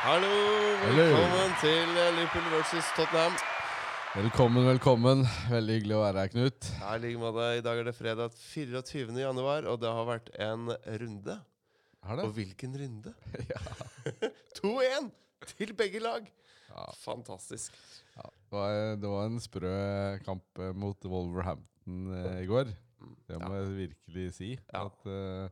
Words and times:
Hallo, 0.00 0.28
velkommen 0.80 1.50
til 1.60 1.90
eh, 2.00 2.06
Liverpool 2.16 2.46
versus 2.54 2.86
Tottenham. 2.96 3.34
Velkommen, 4.14 4.64
velkommen. 4.64 5.24
Veldig 5.50 5.74
hyggelig 5.76 5.96
å 5.98 6.00
være 6.00 6.22
her, 6.22 6.30
Knut. 6.32 6.68
Ja, 6.80 6.94
I 6.96 7.02
like 7.02 7.20
måte. 7.20 7.48
I 7.58 7.64
dag 7.66 7.80
er 7.82 7.84
det 7.84 7.92
fredag 7.98 8.32
24. 8.32 9.12
januar, 9.20 9.68
og 9.68 9.76
det 9.82 9.92
har 9.92 10.08
vært 10.08 10.30
en 10.40 10.72
runde. 11.02 11.36
Har 12.08 12.22
Og 12.24 12.32
hvilken 12.38 12.78
runde? 12.80 13.12
Ja. 13.52 13.60
2-1 14.62 15.10
til 15.52 15.74
begge 15.76 16.00
lag! 16.00 16.24
Ja. 16.70 16.86
Fantastisk. 17.02 17.76
Ja. 18.16 18.24
Det, 18.24 18.56
var, 18.56 18.76
det 19.04 19.14
var 19.18 19.28
en 19.28 19.40
sprø 19.44 19.74
kamp 20.24 20.64
eh, 20.64 20.72
mot 20.80 21.10
Wolverhampton 21.12 22.06
eh, 22.22 22.38
i 22.46 22.48
går. 22.48 22.72
Mm, 23.04 23.16
Det 23.28 23.42
må 23.44 23.52
jeg 23.58 23.74
virkelig 23.84 24.30
si. 24.38 24.54
At 24.72 25.04
uh, 25.04 25.44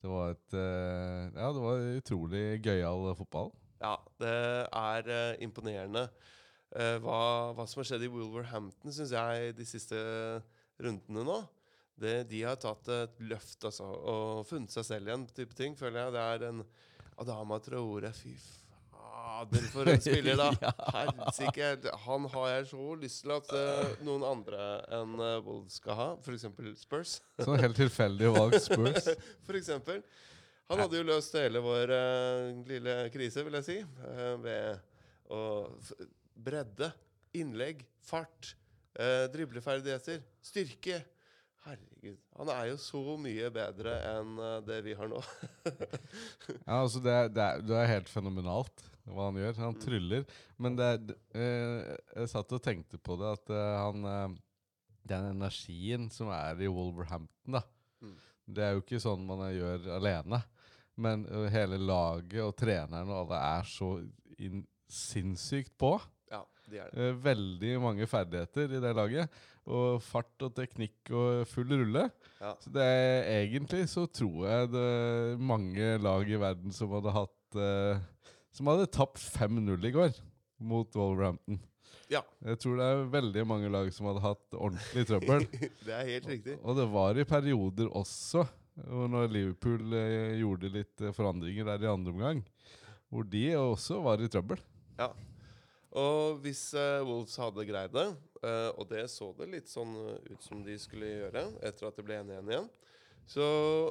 det 0.00 0.16
var 0.16 0.32
et 0.32 0.56
uh, 0.56 1.28
Ja, 1.36 1.52
det 1.52 1.66
var 1.68 1.90
utrolig 2.00 2.46
gøyal 2.64 3.12
fotball. 3.20 3.52
Ja, 3.82 3.96
det 4.22 4.36
er 4.68 5.10
eh, 5.10 5.40
imponerende. 5.42 6.06
Eh, 6.72 6.96
hva, 7.02 7.52
hva 7.56 7.66
som 7.68 7.82
har 7.82 7.90
skjedd 7.90 8.06
i 8.06 8.12
Wolverhampton, 8.12 8.94
syns 8.94 9.12
jeg, 9.12 9.56
de 9.58 9.66
siste 9.66 9.98
rundene 10.82 11.26
nå. 11.26 11.40
Det, 12.02 12.22
de 12.30 12.40
har 12.46 12.56
tatt 12.62 12.88
et 12.94 13.20
løft 13.28 13.66
altså, 13.68 13.84
og 13.86 14.46
funnet 14.48 14.72
seg 14.72 14.86
selv 14.88 15.10
igjen, 15.10 15.28
type 15.36 15.58
ting, 15.58 15.76
føler 15.78 16.06
jeg. 16.06 16.14
Det 16.14 16.24
er 16.24 16.48
en 16.48 16.62
Adama 17.20 17.58
Traore, 17.62 18.14
fy 18.16 18.32
fader, 18.88 19.66
for 19.74 19.90
en 19.90 20.00
spiller, 20.00 20.38
da. 20.40 20.48
Ja. 20.64 20.72
Helsike. 20.94 21.92
Han 22.06 22.26
har 22.32 22.48
jeg 22.54 22.66
så 22.72 22.88
lyst 23.02 23.22
til 23.26 23.34
at 23.36 23.52
uh, 23.52 23.92
noen 24.06 24.24
andre 24.26 24.66
enn 24.96 25.14
uh, 25.20 25.38
Wolves 25.44 25.78
skal 25.82 25.98
ha, 25.98 26.08
f.eks. 26.22 26.48
Spurs. 26.80 27.18
Sånn 27.42 27.60
helt 27.60 27.78
tilfeldig 27.78 28.32
valgt 28.38 28.70
Spurs. 28.70 29.12
For 29.46 29.58
eksempel. 29.60 30.02
Han 30.70 30.80
hadde 30.80 31.00
jo 31.00 31.04
løst 31.08 31.34
hele 31.36 31.60
vår 31.64 31.90
uh, 31.92 32.60
lille 32.68 32.92
krise, 33.12 33.42
vil 33.44 33.56
jeg 33.58 33.66
si, 33.66 33.78
uh, 33.82 34.36
ved 34.40 34.78
å 35.32 35.40
bredde, 36.42 36.88
innlegg, 37.36 37.82
fart, 38.04 38.54
uh, 38.98 39.26
dribleferdigheter, 39.32 40.22
styrke. 40.44 41.00
Herregud. 41.66 42.16
Han 42.40 42.48
er 42.50 42.70
jo 42.72 42.78
så 42.82 43.02
mye 43.22 43.50
bedre 43.54 43.92
enn 44.16 44.40
det 44.66 44.80
vi 44.86 44.96
har 44.98 45.06
nå. 45.12 45.20
Ja, 46.66 46.80
altså 46.80 47.02
det, 47.04 47.12
er- 47.14 47.28
det, 47.30 47.44
er, 47.44 47.60
det 47.68 47.76
er 47.78 47.92
helt 47.92 48.10
fenomenalt 48.10 48.82
hva 49.06 49.28
han 49.28 49.38
gjør. 49.38 49.60
Han 49.62 49.78
tryller. 49.82 50.24
Men 50.62 50.74
det, 50.78 50.88
er- 51.38 51.92
jeg 52.16 52.32
satt 52.32 52.54
og 52.56 52.64
tenkte 52.64 52.98
på 52.98 53.14
det, 53.20 53.30
at 53.38 53.52
han 53.54 54.36
Den 55.06 55.28
energien 55.36 56.08
som 56.14 56.30
er 56.34 56.58
i 56.62 56.68
Wolverhampton, 56.70 57.56
da. 57.58 57.62
Mm. 58.02 58.16
Det 58.46 58.64
er 58.64 58.74
jo 58.76 58.82
ikke 58.82 59.00
sånn 59.02 59.22
man 59.26 59.44
gjør 59.54 59.88
alene. 59.98 60.42
Men 61.00 61.24
eh, 61.28 61.48
hele 61.52 61.78
laget 61.80 62.42
og 62.44 62.56
treneren 62.58 63.10
og 63.10 63.22
alle 63.24 63.40
er 63.58 63.68
så 63.70 63.94
inn, 64.42 64.64
sinnssykt 64.92 65.74
på. 65.80 65.94
ja, 66.32 66.42
de 66.68 66.82
er 66.82 66.90
det. 66.92 67.06
Eh, 67.06 67.16
veldig 67.24 67.72
mange 67.82 68.08
ferdigheter 68.10 68.76
i 68.76 68.82
det 68.82 68.92
laget. 68.98 69.42
Og 69.62 70.02
fart 70.02 70.42
og 70.42 70.54
teknikk 70.56 71.12
og 71.14 71.44
full 71.46 71.70
rulle. 71.70 72.08
Ja. 72.42 72.54
Så 72.60 72.72
det 72.74 72.82
er, 72.82 73.28
egentlig 73.44 73.86
så 73.92 74.08
tror 74.10 74.48
jeg 74.48 74.72
det 74.72 74.86
er 74.90 75.44
mange 75.52 75.92
lag 76.02 76.26
i 76.26 76.40
verden 76.40 76.74
som 76.74 76.90
hadde 76.96 77.14
hatt 77.14 77.60
eh, 77.62 78.02
Som 78.52 78.68
hadde 78.68 78.90
tapt 78.92 79.22
5-0 79.22 79.86
i 79.88 79.94
går 79.94 80.18
mot 80.62 80.98
Wolverhampton. 80.98 81.62
Ja, 82.12 82.22
Jeg 82.44 82.60
tror 82.62 82.78
det 82.78 82.88
er 82.88 83.04
veldig 83.16 83.44
mange 83.48 83.70
lag 83.72 83.88
som 83.94 84.10
hadde 84.10 84.24
hatt 84.24 84.58
ordentlig 84.58 85.06
trøbbel. 85.08 85.48
det 85.86 85.96
er 85.96 86.10
helt 86.14 86.30
riktig. 86.30 86.58
Og 86.62 86.78
det 86.78 86.86
var 86.92 87.18
i 87.18 87.26
perioder 87.28 87.90
også, 88.02 88.44
når 88.76 89.32
Liverpool 89.32 89.98
eh, 89.98 90.38
gjorde 90.40 90.72
litt 90.72 91.04
eh, 91.04 91.12
forandringer 91.16 91.68
der 91.72 91.84
i 91.84 91.92
andre 91.92 92.14
omgang, 92.14 92.46
hvor 93.12 93.26
de 93.28 93.44
også 93.58 94.00
var 94.04 94.22
i 94.22 94.30
trøbbel. 94.32 94.60
Ja. 95.00 95.10
Og 95.98 96.38
hvis 96.40 96.70
eh, 96.78 97.02
Wolves 97.04 97.34
hadde 97.40 97.66
greid 97.68 97.92
det, 97.92 98.06
eh, 98.40 98.70
og 98.80 98.86
det 98.88 99.04
så 99.12 99.28
det 99.36 99.50
litt 99.52 99.68
sånn 99.68 99.92
eh, 100.00 100.30
ut 100.32 100.44
som 100.44 100.62
de 100.64 100.76
skulle 100.80 101.10
gjøre 101.10 101.44
etter 101.60 101.88
at 101.88 101.98
det 101.98 102.04
ble 102.06 102.16
1-1 102.22 102.48
igjen, 102.48 102.70
så, 103.28 103.44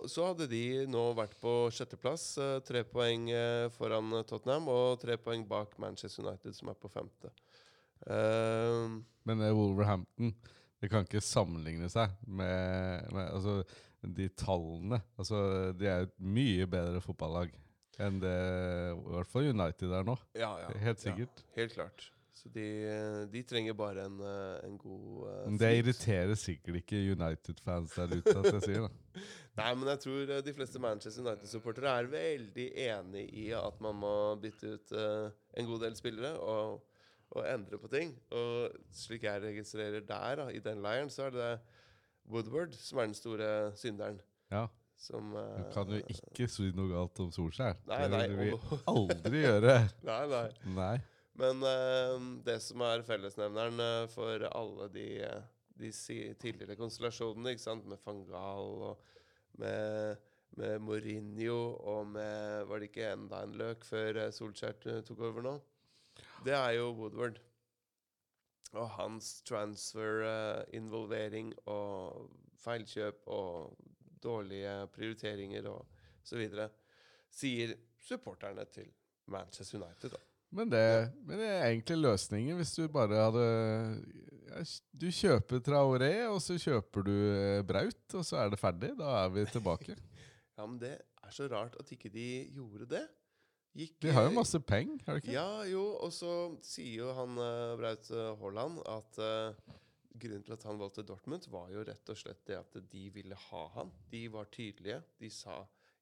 så 0.10 0.32
hadde 0.32 0.50
de 0.52 0.88
nå 0.92 1.04
vært 1.18 1.38
på 1.42 1.54
sjetteplass. 1.74 2.34
tre 2.68 2.82
poeng 2.84 3.30
foran 3.74 4.18
Tottenham 4.28 4.68
og 4.70 5.00
tre 5.02 5.16
poeng 5.18 5.46
bak 5.48 5.78
Manchester 5.80 6.26
United, 6.26 6.52
som 6.58 6.70
er 6.70 6.76
på 6.78 6.92
femte. 6.92 7.32
Eh, 8.08 8.98
Men 9.30 9.46
Wolverhampton 9.54 10.34
det 10.82 10.90
kan 10.90 11.06
ikke 11.06 11.22
sammenligne 11.22 11.90
seg 11.94 12.14
med, 12.26 13.06
med 13.14 13.28
altså, 13.28 13.60
de 14.02 14.26
tallene. 14.34 14.98
Altså, 15.22 15.42
de 15.78 15.86
er 15.86 16.08
et 16.08 16.16
mye 16.18 16.66
bedre 16.70 17.04
fotballag 17.06 17.54
enn 18.02 18.18
det 18.24 18.32
i 18.96 19.12
hvert 19.14 19.30
fall 19.30 19.52
United 19.52 19.94
er 19.94 20.08
nå. 20.08 20.16
ja, 20.34 20.56
ja, 20.64 20.72
Helt 20.82 21.04
sikkert. 21.04 21.44
Ja, 21.46 21.54
helt 21.60 21.76
klart. 21.78 22.08
Så 22.42 22.50
de, 22.50 22.66
de 23.30 23.42
trenger 23.46 23.76
bare 23.78 24.08
en, 24.08 24.16
eh, 24.26 24.66
en 24.66 24.78
god 24.82 25.28
uh, 25.28 25.58
det 25.62 25.70
irriterer 25.78 26.34
sikkert 26.40 26.80
ikke 26.80 27.02
United-fans 27.14 27.94
der 28.00 28.16
ute 28.16 28.34
at 28.34 28.48
jeg 28.56 28.64
sier 28.64 28.88
det. 28.88 29.26
Nei, 29.60 29.68
men 29.78 29.92
jeg 29.92 30.02
tror 30.08 30.24
eh, 30.24 30.42
de 30.48 30.54
fleste 30.58 30.82
Manchester 30.82 31.22
United-supportere 31.22 31.92
er 32.00 32.10
veldig 32.10 32.66
enig 32.88 33.28
i 33.44 33.52
at 33.54 33.78
man 33.86 34.00
må 34.02 34.14
bytte 34.42 34.74
ut 34.74 34.96
uh, 34.98 35.28
en 35.54 35.70
god 35.70 35.86
del 35.86 36.00
spillere 36.00 36.34
og, 36.40 36.80
og 37.32 37.46
endre 37.48 37.80
på 37.80 37.90
ting. 37.92 38.14
Og 38.36 38.76
slik 38.96 39.24
jeg 39.28 39.44
registrerer 39.44 40.04
der, 40.04 40.36
da, 40.42 40.50
i 40.52 40.60
den 40.64 40.84
leiren, 40.84 41.10
så 41.12 41.30
er 41.30 41.36
det 41.36 41.52
Woodward 42.32 42.76
som 42.78 43.02
er 43.02 43.10
den 43.10 43.18
store 43.18 43.50
synderen. 43.80 44.22
Ja, 44.52 44.68
Som 45.02 45.32
Du 45.34 45.40
eh, 45.40 45.72
kan 45.74 45.90
jo 45.90 46.02
ikke 46.14 46.46
si 46.52 46.68
noe 46.78 46.92
galt 46.92 47.20
om 47.24 47.32
Solskjær. 47.34 47.80
Nei, 47.90 48.04
Det 48.12 48.20
vil 48.30 48.52
vi 48.52 48.82
aldri 48.92 49.42
gjøre. 49.42 49.80
Nei, 50.10 50.22
nei. 50.30 50.48
Nei. 50.76 50.98
Men 51.40 51.64
uh, 51.64 52.20
det 52.46 52.60
som 52.62 52.84
er 52.86 53.06
fellesnevneren 53.08 53.80
eh, 53.82 54.10
for 54.12 54.44
alle 54.52 54.90
de, 54.94 55.08
eh, 55.26 55.48
de 55.80 55.92
tidligere 56.38 56.78
konstellasjonene, 56.78 57.56
ikke 57.56 57.64
sant, 57.64 57.88
med 57.90 58.02
van 58.06 58.22
Gaal 58.28 58.84
og 58.92 59.08
med, 59.62 60.22
med 60.60 60.84
Mourinho 60.84 61.58
og 61.80 62.12
med 62.14 62.68
Var 62.70 62.80
det 62.80 62.92
ikke 62.92 63.10
enda 63.14 63.42
en 63.44 63.58
løk 63.60 63.84
før 63.88 64.22
eh, 64.26 64.34
Solskjær 64.36 64.78
tok 65.08 65.24
over 65.32 65.48
nå? 65.48 65.56
Det 66.46 66.54
er 66.58 66.72
jo 66.78 66.86
Woodward. 66.98 67.38
Og 68.72 68.90
hans 68.96 69.42
transfer-involvering 69.48 71.54
og 71.70 72.30
feilkjøp 72.62 73.28
og 73.28 73.78
dårlige 74.24 74.88
prioriteringer 74.96 75.68
og 75.72 75.82
så 76.24 76.38
videre, 76.40 76.70
sier 77.32 77.76
supporterne 78.02 78.66
til 78.72 78.88
Manchester 79.32 79.82
United. 79.82 80.10
da. 80.14 80.18
Men 80.52 80.72
det, 80.72 80.84
men 81.24 81.40
det 81.40 81.48
er 81.48 81.66
egentlig 81.70 81.98
løsningen 82.02 82.58
hvis 82.60 82.74
du 82.76 82.84
bare 82.92 83.22
hadde 83.24 83.44
ja, 84.50 84.64
Du 84.92 85.08
kjøper 85.08 85.62
Traoré, 85.64 86.12
og 86.28 86.42
så 86.44 86.58
kjøper 86.60 87.06
du 87.08 87.14
eh, 87.16 87.62
Braut, 87.68 88.16
og 88.20 88.26
så 88.28 88.42
er 88.42 88.52
det 88.52 88.60
ferdig. 88.60 88.92
Da 89.00 89.14
er 89.24 89.30
vi 89.36 89.48
tilbake. 89.52 89.98
Ja, 90.60 90.66
men 90.68 90.76
det 90.78 90.92
er 90.94 91.32
så 91.34 91.48
rart 91.50 91.74
at 91.80 91.90
ikke 91.96 92.10
de 92.14 92.26
gjorde 92.54 92.86
det. 92.92 93.06
Gikk, 93.78 93.94
De 94.04 94.12
har 94.12 94.26
jo 94.28 94.34
masse 94.36 94.60
penger, 94.68 95.00
har 95.06 95.16
de 95.16 95.22
ikke? 95.24 95.32
Ja, 95.36 95.62
jo, 95.70 95.84
og 96.04 96.12
så 96.12 96.32
sier 96.66 97.06
jo 97.06 97.12
han 97.16 97.38
uh, 97.40 97.78
Braut 97.80 98.10
eh, 98.12 98.32
Haaland 98.42 98.82
at 98.92 99.20
uh, 99.24 99.78
grunnen 100.20 100.44
til 100.44 100.56
at 100.58 100.66
han 100.68 100.82
valgte 100.82 101.06
Dortmund, 101.08 101.48
var 101.54 101.70
jo 101.72 101.86
rett 101.88 102.12
og 102.12 102.20
slett 102.20 102.42
det 102.50 102.58
at 102.60 102.76
de 102.92 103.06
ville 103.16 103.38
ha 103.48 103.62
han. 103.78 103.94
De 104.12 104.26
var 104.34 104.50
tydelige. 104.52 105.00
De 105.24 105.30
sa 105.32 105.62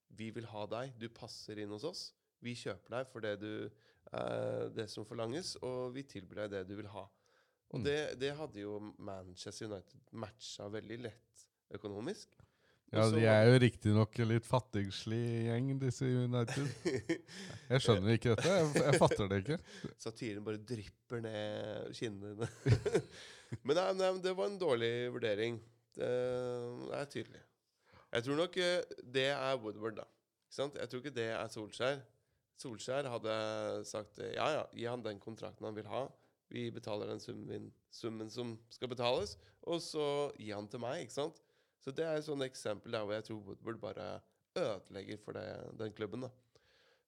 'Vi 0.09 0.31
vil 0.34 0.50
ha 0.50 0.66
deg. 0.66 0.96
Du 0.97 1.07
passer 1.13 1.59
inn 1.62 1.69
hos 1.69 1.85
oss. 1.85 2.02
Vi 2.41 2.56
kjøper 2.57 2.96
deg 2.97 3.07
for 3.12 3.22
det, 3.22 3.35
du, 3.44 3.69
uh, 4.16 4.66
det 4.74 4.90
som 4.90 5.06
forlanges, 5.06 5.56
og 5.62 5.94
vi 5.94 6.01
tilbyr 6.03 6.47
deg 6.47 6.51
det 6.56 6.68
du 6.72 6.75
vil 6.81 6.90
ha'. 6.90 7.06
Og 7.69 7.80
Mm. 7.80 7.84
det, 7.86 8.19
det 8.19 8.36
hadde 8.36 8.59
jo 8.63 8.80
Manchester 8.97 9.68
United 9.69 10.00
matcha 10.12 10.68
veldig 10.74 11.00
lett 11.03 11.46
økonomisk. 11.69 12.38
Ja, 12.89 13.03
De 13.13 13.22
er 13.22 13.44
jo 13.45 13.57
riktignok 13.61 14.16
litt 14.25 14.47
fattigslig 14.50 15.22
gjeng, 15.45 15.67
disse 15.81 16.07
United. 16.09 16.69
Jeg 17.71 17.83
skjønner 17.86 18.15
ikke 18.15 18.33
dette. 18.33 18.53
Jeg, 18.56 18.69
jeg 18.81 19.01
fatter 19.03 19.30
det 19.30 19.41
ikke. 19.44 19.57
Satiren 20.06 20.45
bare 20.47 20.62
drypper 20.71 21.21
ned 21.21 21.91
kinnene 21.97 22.47
men 23.65 23.77
nei, 23.77 23.86
nei, 23.97 24.09
det 24.24 24.33
var 24.38 24.50
en 24.50 24.57
dårlig 24.62 24.94
vurdering. 25.13 25.59
Det 25.97 26.09
er 26.97 27.12
tydelig. 27.13 27.41
Jeg 28.09 28.25
tror 28.25 28.39
nok 28.39 28.57
eh, 28.57 28.95
det 29.06 29.27
er 29.35 29.59
Woodward, 29.62 30.00
da. 30.01 30.07
Ikke 30.47 30.57
sant? 30.57 30.80
Jeg 30.81 30.89
tror 30.89 31.03
ikke 31.03 31.18
det 31.18 31.27
er 31.35 31.51
Solskjær. 31.53 32.01
Solskjær 32.59 33.09
hadde 33.13 33.35
sagt 33.89 34.18
eh, 34.21 34.33
ja, 34.33 34.50
ja, 34.57 34.63
gi 34.74 34.88
han 34.89 35.06
den 35.06 35.21
kontrakten 35.21 35.69
han 35.69 35.77
vil 35.77 35.89
ha. 35.89 36.07
Vi 36.50 36.65
betaler 36.74 37.12
den 37.12 37.21
summen, 37.21 37.69
summen 37.94 38.33
som 38.33 38.56
skal 38.74 38.89
betales, 38.89 39.35
og 39.69 39.77
så 39.85 40.07
gi 40.42 40.50
han 40.50 40.69
til 40.69 40.81
meg. 40.81 41.06
ikke 41.06 41.18
sant? 41.19 41.38
Så 41.80 41.94
det 41.96 42.06
er 42.06 42.20
et 42.20 42.26
sånt 42.28 42.44
eksempel 42.44 42.92
der 42.96 43.06
hvor 43.08 43.16
jeg 43.16 43.24
tror 43.30 43.42
Woodward 43.48 43.80
bare 43.81 44.08
ødelegger 44.60 45.20
for 45.24 45.38
det, 45.38 45.46
den 45.80 45.94
klubben. 45.96 46.26
da. 46.28 46.30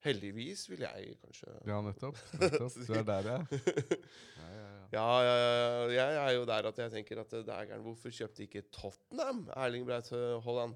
Heldigvis 0.02 0.64
vil 0.72 0.80
jeg 0.82 1.18
kanskje 1.22 1.52
Ja, 1.68 1.82
nettopp. 1.86 2.18
nettopp. 2.42 2.78
Du 2.88 2.94
er 2.94 3.04
der, 3.06 3.28
ja. 3.28 3.40
ja, 4.42 4.48
ja, 4.50 4.62
ja. 4.62 4.86
Ja, 4.92 5.04
ja, 5.24 5.36
ja, 5.36 5.90
jeg 5.92 6.16
er 6.24 6.32
jo 6.36 6.46
der 6.50 6.68
at 6.72 6.80
jeg 6.82 6.92
tenker 6.92 7.22
at 7.22 7.34
er 7.34 7.44
gærent. 7.46 7.84
Hvorfor 7.86 8.10
kjøpte 8.12 8.44
ikke 8.48 8.64
Tottenham 8.74 9.46
Erling 9.56 9.86
Braut 9.88 10.10
Haaland? 10.12 10.76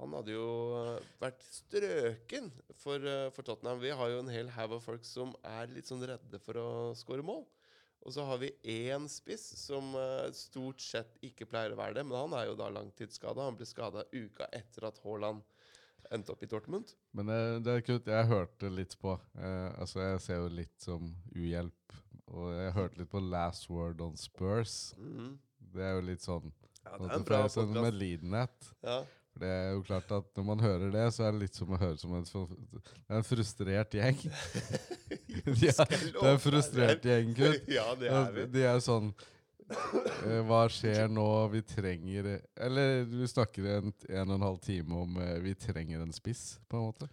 han 0.00 0.14
hadde 0.16 0.32
jo 0.32 0.44
eh, 0.78 1.08
vært 1.20 1.42
strøken 1.52 2.46
for, 2.80 3.02
eh, 3.04 3.26
for 3.36 3.44
Tottenham. 3.44 3.80
Vi 3.82 3.90
har 3.92 4.08
jo 4.14 4.22
en 4.22 4.30
hel 4.32 4.48
haug 4.54 4.78
av 4.78 4.84
folk 4.84 5.04
som 5.04 5.34
er 5.44 5.68
litt 5.74 5.90
sånn 5.90 6.00
redde 6.08 6.40
for 6.40 6.56
å 6.56 6.68
skåre 6.96 7.24
mål. 7.26 7.42
Og 8.00 8.14
så 8.14 8.24
har 8.24 8.38
vi 8.40 8.48
én 8.64 9.04
spiss 9.12 9.44
som 9.60 9.92
eh, 9.98 10.30
stort 10.32 10.80
sett 10.80 11.18
ikke 11.26 11.46
pleier 11.50 11.74
å 11.74 11.78
være 11.80 11.98
det. 11.98 12.04
Men 12.08 12.16
han 12.22 12.36
er 12.38 12.46
jo 12.48 12.54
da 12.56 12.70
langtidsskada. 12.72 13.44
Han 13.50 13.58
ble 13.58 13.66
skada 13.68 14.06
uka 14.14 14.48
etter 14.56 14.86
at 14.88 15.00
Haaland 15.04 15.42
endte 16.10 16.32
opp 16.32 16.42
i 16.42 16.48
Dortmund. 16.50 16.94
Men 17.12 17.28
det, 17.28 17.40
det 17.66 17.74
er 17.76 17.84
kult. 17.86 18.08
Jeg 18.08 18.30
hørte 18.30 18.70
litt 18.72 18.96
på 19.02 19.12
eh, 19.36 19.68
Altså, 19.78 20.00
jeg 20.06 20.22
ser 20.24 20.40
jo 20.40 20.48
litt 20.62 20.74
som 20.80 21.12
uhjelp. 21.36 21.94
Og 22.30 22.48
jeg 22.54 22.72
hørte 22.78 23.02
litt 23.02 23.10
på 23.12 23.20
Last 23.26 23.68
Word 23.70 24.00
on 24.06 24.16
Spurs. 24.18 24.94
Mhm. 24.98 25.36
Det 25.70 25.84
er 25.86 25.92
jo 26.00 26.02
litt 26.08 26.24
sånn 26.24 26.48
Ja, 26.82 26.96
det 26.96 27.04
er 27.04 27.12
en 27.20 27.24
bra 27.28 27.44
sånn 27.52 27.68
podcast. 27.68 27.84
medlidenhet. 27.84 28.70
Ja. 28.82 28.96
For 29.40 29.48
det 29.48 29.56
er 29.56 29.70
jo 29.72 29.84
klart 29.86 30.10
at 30.12 30.26
når 30.36 30.44
man 30.44 30.60
hører 30.60 30.90
det, 30.92 31.06
så 31.16 31.24
er 31.24 31.32
det 31.32 31.46
litt 31.46 31.56
som 31.56 31.70
å 31.72 31.78
høre 31.80 31.96
som 31.96 32.12
en, 32.12 32.26
en 33.08 33.24
frustrert 33.24 33.94
gjeng. 33.96 34.18
De 34.20 35.70
er, 35.70 35.94
det 35.94 36.10
er 36.12 36.34
en 36.34 36.42
frustrert 36.42 37.06
gjeng, 37.08 37.30
gutt. 37.38 37.70
ja, 37.72 37.86
det 37.96 38.10
er 38.12 38.34
vi. 38.34 38.44
De 38.52 38.66
er 38.68 38.82
sånn 38.84 39.08
eh, 39.70 40.42
Hva 40.44 40.66
skjer 40.68 41.08
nå? 41.08 41.24
Vi 41.54 41.62
trenger 41.64 42.28
Eller 42.60 43.06
vi 43.08 43.30
snakker 43.32 43.70
en, 43.78 43.96
en 44.10 44.26
og 44.26 44.36
en 44.36 44.46
halv 44.50 44.60
time 44.66 45.00
om 45.06 45.16
eh, 45.24 45.38
vi 45.46 45.56
trenger 45.56 46.04
en 46.04 46.12
spiss, 46.12 46.58
på 46.68 46.76
en 46.76 46.90
måte. 46.90 47.08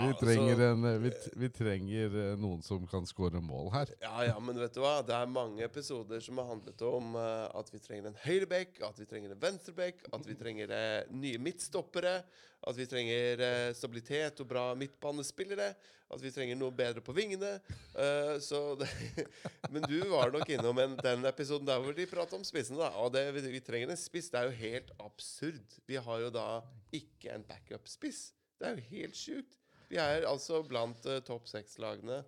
Vi 0.00 0.14
trenger, 0.20 0.52
altså, 0.52 0.68
en, 0.72 0.84
eh, 0.88 0.98
vi, 1.02 1.12
vi 1.42 1.50
trenger 1.54 2.16
eh, 2.22 2.30
noen 2.40 2.62
som 2.66 2.86
kan 2.90 3.06
skåre 3.08 3.42
mål 3.44 3.70
her. 3.74 3.92
Ja, 4.02 4.14
ja, 4.28 4.36
men 4.42 4.58
vet 4.60 4.76
du 4.76 4.82
hva? 4.84 4.96
Det 5.06 5.16
er 5.16 5.30
mange 5.30 5.64
episoder 5.66 6.22
som 6.24 6.40
har 6.42 6.50
handlet 6.50 6.84
om 6.88 7.16
uh, 7.18 7.46
at 7.54 7.70
vi 7.72 7.82
trenger 7.82 8.10
en 8.10 8.20
høyreback, 8.24 8.80
at 8.86 9.00
vi 9.00 9.08
trenger 9.10 9.34
en 9.34 9.42
venstreback, 9.42 10.06
at 10.10 10.28
vi 10.28 10.38
trenger 10.38 10.74
uh, 10.74 11.14
nye 11.14 11.40
midtstoppere, 11.42 12.16
at 12.64 12.78
vi 12.78 12.88
trenger 12.88 13.44
uh, 13.44 13.74
stabilitet 13.76 14.40
og 14.42 14.50
bra 14.50 14.70
midtbanespillere, 14.78 15.74
at 16.14 16.22
vi 16.22 16.32
trenger 16.32 16.58
noe 16.58 16.74
bedre 16.74 17.02
på 17.04 17.14
vingene. 17.16 17.56
Eh, 17.96 18.36
så 18.44 18.60
det, 18.78 18.88
men 19.72 19.84
du 19.88 19.98
var 20.12 20.32
nok 20.34 20.50
innom 20.52 20.78
en, 20.82 20.96
den 21.00 21.26
episoden 21.28 21.68
der 21.68 21.82
hvor 21.82 21.96
de 21.96 22.06
prater 22.10 22.38
om 22.38 22.46
spissene, 22.46 22.80
da. 22.82 22.92
Og 23.02 23.12
det, 23.14 23.26
vi, 23.36 23.44
vi 23.56 23.62
trenger 23.64 23.94
en 23.94 24.00
spiss. 24.00 24.30
Det 24.32 24.40
er 24.40 24.50
jo 24.50 24.58
helt 24.60 24.94
absurd. 25.02 25.78
Vi 25.88 25.98
har 26.06 26.24
jo 26.26 26.30
da 26.34 26.48
ikke 26.94 27.34
en 27.34 27.46
backup-spiss. 27.48 28.28
Det 28.60 28.68
er 28.68 28.78
jo 28.78 28.88
helt 28.92 29.18
sjukt. 29.18 29.60
Vi 29.90 29.96
er 30.00 30.26
altså 30.28 30.62
blant 30.66 31.04
uh, 31.06 31.18
topp 31.26 31.46
seks-lagene 31.50 32.22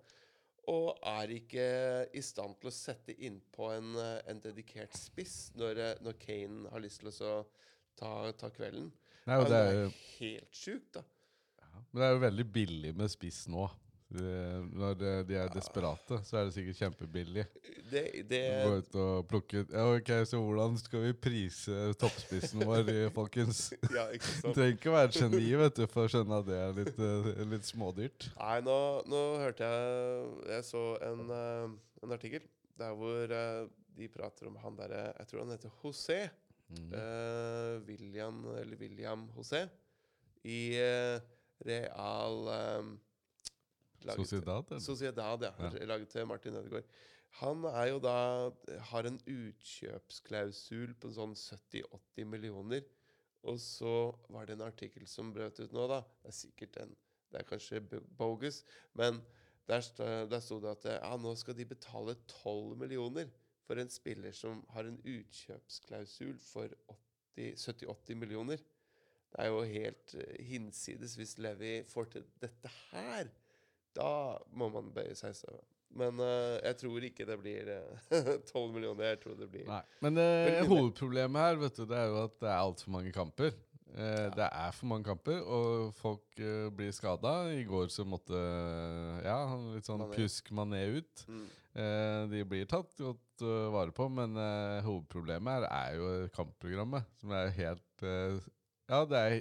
og 0.67 0.97
er 1.07 1.31
ikke 1.31 1.65
i 2.11 2.21
stand 2.21 2.57
til 2.59 2.67
å 2.67 2.75
sette 2.75 3.13
innpå 3.23 3.69
en, 3.71 3.93
eh, 4.03 4.17
en 4.27 4.41
dedikert 4.43 4.97
spiss 4.99 5.53
når, 5.55 5.79
eh, 5.79 5.93
når 6.03 6.17
Kane 6.19 6.67
har 6.73 6.81
lyst 6.83 6.99
til 6.99 7.07
å 7.13 7.45
ta, 7.95 8.09
ta 8.35 8.49
kvelden. 8.51 8.89
Nei, 9.29 9.37
og 9.39 9.45
Ja, 9.45 9.49
det 9.53 9.61
er, 9.61 9.77
jo- 9.85 9.93
helt 10.19 10.51
sjukt, 10.59 10.89
da. 10.97 11.03
men 11.93 12.01
det 12.01 12.03
er 12.09 12.11
jo 12.17 12.19
veldig 12.25 12.45
billig 12.51 12.91
med 12.99 13.09
spiss 13.15 13.45
nå. 13.47 13.69
Eh, 14.07 14.59
Når 14.71 14.93
de, 14.95 15.09
de 15.27 15.35
er 15.35 15.49
desperate, 15.51 16.21
så 16.23 16.37
er 16.39 16.47
det 16.47 16.53
sikkert 16.55 16.77
kjempebillig. 16.79 17.43
Det, 17.91 18.03
det, 18.29 18.39
Gå 18.63 18.75
ut 18.79 18.95
og 19.03 19.25
plukke 19.27 19.63
ut 19.63 19.73
Ja, 19.75 19.83
ok, 19.95 20.11
så 20.27 20.39
hvordan 20.39 20.77
skal 20.79 21.03
vi 21.03 21.11
prise 21.27 21.89
toppspissen 21.99 22.63
vår, 22.67 22.91
folkens? 23.17 23.65
ja, 23.91 24.05
ikke 24.15 24.29
sant? 24.29 24.53
trenger 24.55 24.77
ikke 24.77 24.93
være 24.95 25.11
et 25.11 25.19
geni 25.19 25.51
vet 25.59 25.81
du, 25.81 25.83
for 25.91 26.07
å 26.07 26.11
skjønne 26.11 26.39
at 26.39 26.47
det 26.47 26.59
er 26.61 26.77
litt, 26.79 27.01
eh, 27.09 27.43
litt 27.51 27.67
smådyrt. 27.67 28.29
Nei, 28.39 28.57
nå, 28.63 28.77
nå 29.11 29.23
hørte 29.43 29.67
jeg 29.67 30.31
Jeg 30.53 30.67
så 30.69 30.85
en, 31.07 31.25
eh, 31.41 31.75
en 32.07 32.15
artikkel 32.15 32.47
der 32.79 32.95
hvor 32.95 33.33
eh, 33.33 33.63
de 33.97 34.07
prater 34.13 34.47
om 34.47 34.55
han 34.61 34.75
derre 34.77 35.07
Jeg 35.17 35.31
tror 35.31 35.43
han 35.43 35.55
heter 35.55 35.73
José. 35.81 36.21
Mm. 36.67 36.91
Uh, 36.91 37.79
William, 37.87 38.41
eller 38.59 38.75
William 38.79 39.21
José. 39.37 39.61
I 40.43 40.59
uh, 40.83 41.19
Real 41.65 42.49
eh, 42.53 42.89
laget- 44.05 44.27
Sociedad, 44.27 44.71
eller? 44.71 44.79
Sociedad, 44.83 45.41
ja. 45.41 45.53
Ja. 45.59 45.85
Laget 45.85 46.09
til 46.09 46.25
Martin 46.27 46.55
Ødegaard. 46.55 46.83
Han 47.41 47.63
er 47.65 47.85
jo 47.91 47.99
da 47.99 48.49
har 48.91 49.05
en 49.09 49.19
utkjøpsklausul 49.27 50.93
på 51.01 51.09
sånn 51.13 51.35
70-80 51.35 52.25
millioner. 52.25 52.85
Og 53.47 53.59
så 53.61 54.11
var 54.33 54.45
det 54.47 54.57
en 54.57 54.65
artikkel 54.67 55.07
som 55.07 55.33
brøt 55.35 55.59
ut 55.61 55.73
nå, 55.75 55.87
da. 55.91 56.01
Det 56.23 56.31
er 56.33 56.37
sikkert 56.43 56.79
en 56.83 56.95
Det 57.27 57.41
er 57.41 57.43
kanskje 57.43 57.81
bogus, 58.17 58.61
men 58.95 59.17
der, 59.67 59.81
der 60.31 60.39
sto 60.39 60.61
det 60.63 60.69
at 60.77 60.85
ja, 61.03 61.09
nå 61.19 61.33
skal 61.35 61.57
de 61.57 61.65
betale 61.67 62.13
12 62.25 62.77
millioner 62.79 63.27
for 63.67 63.75
en 63.81 63.89
spiller 63.91 64.31
som 64.31 64.61
har 64.71 64.87
en 64.87 64.95
utkjøpsklausul 65.03 66.37
for 66.39 66.71
70-80 67.35 68.15
millioner. 68.15 68.57
Det 69.27 69.43
er 69.43 69.49
jo 69.51 69.59
helt 69.67 70.15
eh, 70.15 70.37
hinsides 70.47 71.17
hvis 71.19 71.35
Levi 71.43 71.83
får 71.91 72.07
til 72.15 72.23
dette 72.39 72.71
her. 72.93 73.27
Da 73.97 74.11
må 74.53 74.69
man 74.73 74.93
bøye 74.95 75.15
seg 75.17 75.33
i 75.33 75.39
støvet. 75.41 75.65
Men 75.97 76.19
uh, 76.21 76.57
jeg 76.61 76.77
tror 76.81 77.05
ikke 77.07 77.25
det 77.25 77.37
blir 77.41 77.69
tolv 78.51 78.67
12 78.69 78.73
millioner. 78.75 79.13
Jeg 79.15 79.21
tror 79.23 79.37
det 79.39 79.47
blir 79.49 79.69
Nei. 79.69 79.81
Men 80.05 80.19
uh, 80.21 80.59
hovedproblemet 80.69 81.47
her 81.47 81.61
vet 81.63 81.79
du, 81.79 81.85
det 81.89 81.97
er 81.97 82.11
jo 82.11 82.19
at 82.25 82.35
det 82.43 82.51
er 82.51 82.59
altfor 82.59 82.93
mange 82.97 83.13
kamper. 83.15 83.55
Ja. 83.97 84.27
Det 84.29 84.45
er 84.45 84.73
for 84.75 84.89
mange 84.91 85.07
kamper, 85.07 85.39
og 85.41 85.93
folk 85.97 86.41
eh, 86.43 86.67
blir 86.75 86.91
skada. 86.93 87.47
I 87.55 87.63
går 87.65 87.87
så 87.89 88.03
måtte 88.05 88.35
eh, 88.37 89.23
ja, 89.25 89.37
litt 89.73 89.87
sånn 89.87 90.03
Mané. 90.03 90.17
pjusk 90.19 90.51
Mané 90.53 90.83
ut. 90.99 91.23
mm. 91.27 91.47
Eh, 91.77 92.23
de 92.31 92.39
blir 92.49 92.65
tatt 92.65 92.95
godt 92.97 93.43
eh, 93.45 93.65
vare 93.69 93.93
på, 93.93 94.07
men 94.09 94.33
eh, 94.41 94.79
hovedproblemet 94.85 95.59
her 95.59 95.65
er 95.69 95.97
jo 95.99 96.07
kampprogrammet, 96.33 97.05
som 97.21 97.33
er 97.37 97.51
helt 97.53 98.05
eh, 98.05 98.39
Ja, 98.89 99.03
det 99.05 99.19
er, 99.21 99.35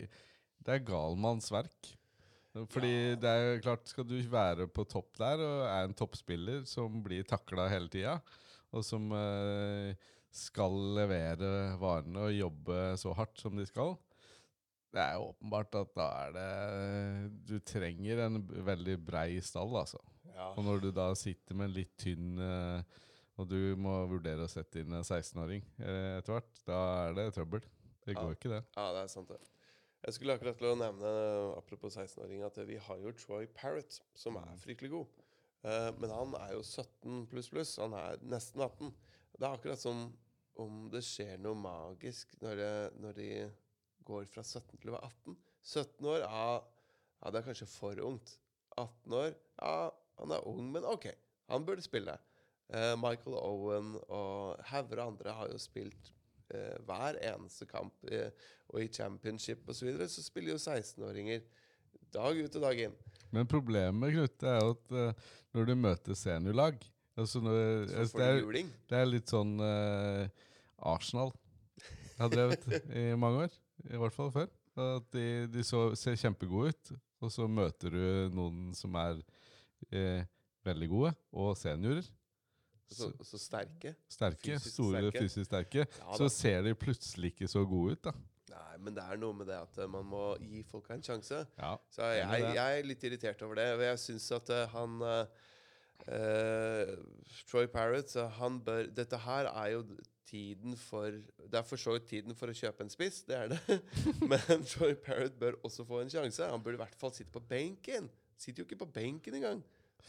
det 0.66 0.74
er 0.74 0.84
galmannsverk. 0.84 1.95
Fordi 2.72 2.90
Ja. 3.10 3.14
det 3.20 3.30
er 3.30 3.42
jo 3.56 3.60
klart, 3.66 3.86
skal 3.90 4.04
du 4.08 4.16
være 4.32 4.66
på 4.72 4.84
topp 4.88 5.16
der 5.20 5.42
og 5.44 5.62
er 5.68 5.84
en 5.84 5.94
toppspiller 5.94 6.64
som 6.66 7.02
blir 7.04 7.24
takla 7.28 7.68
hele 7.68 7.88
tida, 7.92 8.20
og 8.72 8.84
som 8.84 9.10
eh, 9.12 9.94
skal 10.32 10.72
levere 10.96 11.76
varene 11.80 12.26
og 12.28 12.32
jobbe 12.36 12.96
så 13.00 13.12
hardt 13.16 13.38
som 13.40 13.56
de 13.56 13.66
skal, 13.68 13.96
det 14.96 15.02
er 15.02 15.14
jo 15.18 15.26
åpenbart 15.34 15.74
at 15.76 15.90
da 15.98 16.04
er 16.24 16.30
det 16.32 17.46
Du 17.50 17.58
trenger 17.60 18.22
en 18.26 18.38
veldig 18.64 18.94
brei 19.04 19.40
stall, 19.44 19.74
altså. 19.76 19.98
ja. 20.32 20.46
Og 20.56 20.64
når 20.64 20.80
du 20.86 20.90
da 20.96 21.10
sitter 21.14 21.54
med 21.58 21.68
en 21.68 21.74
litt 21.76 21.92
tynn 22.00 22.38
eh, 22.40 22.82
Og 23.36 23.48
du 23.50 23.76
må 23.76 24.06
vurdere 24.08 24.46
å 24.46 24.48
sette 24.48 24.80
inn 24.80 24.94
en 24.96 25.04
16-åring 25.04 25.60
eh, 25.84 26.16
etter 26.22 26.32
hvert, 26.38 26.62
da 26.64 26.78
er 27.10 27.12
det 27.18 27.26
trøbbel. 27.36 27.60
Det 28.06 28.14
Ja. 28.14 28.22
går 28.22 28.32
ikke, 28.38 28.48
det. 28.54 28.62
ja, 28.78 28.86
det 28.94 29.02
er 29.02 29.08
sant, 29.12 29.28
det. 29.28 29.36
Jeg 30.06 30.14
skulle 30.14 30.36
akkurat 30.36 30.54
til 30.54 30.68
å 30.70 30.76
nevne, 30.78 31.08
apropos 31.56 31.96
16-åring, 31.98 32.44
at 32.46 32.60
vi 32.68 32.76
har 32.78 32.98
jo 33.02 33.10
Troy 33.18 33.48
Parrott, 33.50 33.96
som 34.14 34.36
er 34.38 34.60
fryktelig 34.62 34.92
god. 34.92 35.24
Eh, 35.66 35.88
men 35.98 36.12
han 36.14 36.36
er 36.38 36.52
jo 36.54 36.60
17 36.62 37.24
pluss 37.32 37.48
pluss. 37.50 37.72
Han 37.82 37.96
er 37.98 38.22
nesten 38.22 38.62
18. 38.62 38.92
Det 39.34 39.42
er 39.42 39.56
akkurat 39.56 39.82
som 39.82 40.04
om 40.62 40.84
det 40.92 41.02
skjer 41.04 41.42
noe 41.42 41.58
magisk 41.58 42.36
når, 42.38 42.60
det, 42.60 42.70
når 43.02 43.18
de 43.18 43.28
går 44.06 44.30
fra 44.30 44.46
17 44.46 44.78
til 44.78 44.92
å 44.92 44.94
være 44.94 45.10
18. 45.10 45.36
17 45.66 46.10
år, 46.12 46.22
ja, 46.22 46.46
ja, 47.18 47.32
det 47.34 47.40
er 47.40 47.48
kanskje 47.48 47.68
for 47.72 48.06
ungt. 48.06 48.36
18 48.78 49.16
år, 49.24 49.34
ja, 49.58 49.76
han 50.20 50.36
er 50.36 50.46
ung, 50.46 50.70
men 50.70 50.86
ok, 50.86 51.10
han 51.50 51.66
burde 51.66 51.82
spille. 51.82 52.14
Eh, 52.70 52.92
Michael 53.02 53.40
Owen 53.42 53.96
og 54.06 54.62
hauger 54.70 55.02
andre 55.02 55.34
har 55.34 55.50
jo 55.50 55.58
spilt 55.66 56.14
hver 56.86 57.18
eneste 57.32 57.66
kamp. 57.70 57.94
eh, 58.10 58.30
og 58.72 58.82
i 58.82 58.90
championship 58.92 59.68
osv. 59.68 59.78
Så, 59.78 59.86
videre, 59.86 60.08
så 60.10 60.24
spiller 60.24 60.54
jo 60.54 60.58
16-åringer 60.58 61.44
dag 62.14 62.40
ut 62.42 62.58
og 62.58 62.66
dag 62.66 62.82
inn. 62.86 62.98
Men 63.34 63.48
problemet, 63.50 64.14
Knut, 64.14 64.44
er 64.46 64.60
jo 64.62 64.74
at 64.74 64.94
eh, 65.00 65.32
når 65.56 65.70
du 65.70 65.74
møter 65.78 66.18
seniorlag 66.18 66.78
altså 67.16 67.40
når, 67.40 67.86
Så 67.88 67.98
altså, 68.02 68.18
det, 68.18 68.26
er, 68.28 68.70
det 68.90 68.98
er 68.98 69.08
litt 69.08 69.32
sånn 69.32 69.54
eh, 69.64 70.44
Arsenal 70.84 71.32
har 72.18 72.32
drevet 72.32 72.66
i 72.92 73.08
mange 73.18 73.46
år. 73.46 73.56
I 73.92 74.00
hvert 74.00 74.14
fall 74.14 74.30
før. 74.34 74.50
At 74.76 75.08
de, 75.14 75.46
de 75.48 75.64
så, 75.64 75.88
ser 75.96 76.18
kjempegode 76.20 76.74
ut, 76.74 76.92
og 77.24 77.32
så 77.32 77.46
møter 77.48 77.92
du 77.92 78.34
noen 78.36 78.74
som 78.76 78.96
er 79.00 79.22
eh, 79.88 80.26
veldig 80.66 80.88
gode, 80.92 81.12
og 81.32 81.54
seniorer. 81.56 82.08
Så, 82.92 83.10
så 83.26 83.40
sterke. 83.40 83.94
Sterke, 84.08 84.56
Fysisk 84.56 84.76
store, 84.76 85.02
sterke. 85.02 85.22
fysisk 85.24 85.48
sterke. 85.48 85.86
Ja, 85.98 86.16
så 86.20 86.28
ser 86.30 86.62
de 86.62 86.74
plutselig 86.78 87.32
ikke 87.34 87.48
så 87.50 87.64
gode 87.66 87.96
ut, 87.96 88.04
da. 88.06 88.12
Nei, 88.52 88.76
men 88.84 88.94
det 88.96 89.02
er 89.04 89.18
noe 89.20 89.36
med 89.36 89.50
det 89.50 89.58
at 89.58 89.80
eh, 89.82 89.90
man 89.90 90.06
må 90.08 90.22
gi 90.40 90.62
folka 90.68 90.94
en 90.94 91.02
sjanse. 91.04 91.42
Ja. 91.58 91.74
Så 91.92 92.06
jeg, 92.14 92.46
jeg 92.56 92.78
er 92.78 92.86
litt 92.86 93.04
irritert 93.04 93.42
over 93.42 93.58
det. 93.58 93.66
og 93.74 93.84
Jeg 93.84 94.00
syns 94.06 94.30
at 94.38 94.54
eh, 94.54 94.76
han 94.76 95.02
Uh, 96.06 96.92
Troy 97.48 97.66
Parrott 97.72 98.12
han 98.36 98.58
bør 98.62 98.84
Dette 98.94 99.16
her 99.24 99.48
er 99.48 99.70
jo 99.72 99.80
tiden 100.28 100.76
for 100.76 101.08
Det 101.08 101.58
er 101.58 101.64
for 101.66 101.80
så 101.80 101.96
vidt 101.96 102.06
tiden 102.10 102.36
for 102.36 102.52
å 102.52 102.54
kjøpe 102.54 102.84
en 102.84 102.92
spiss, 102.92 103.22
det 103.26 103.36
er 103.38 103.52
det. 103.54 103.78
Men 104.30 104.62
Troy 104.68 104.94
Parrott 104.98 105.38
bør 105.40 105.58
også 105.66 105.86
få 105.88 106.02
en 106.02 106.12
sjanse. 106.12 106.46
Han 106.50 106.62
burde 106.62 106.78
i 106.78 106.82
hvert 106.84 106.98
fall 107.00 107.14
sitte 107.14 107.32
på 107.32 107.42
benken. 107.48 108.10
Sitter 108.38 108.62
jo 108.62 108.68
ikke 108.68 108.82
på 108.84 108.90
benken 108.98 109.38
engang. 109.38 109.62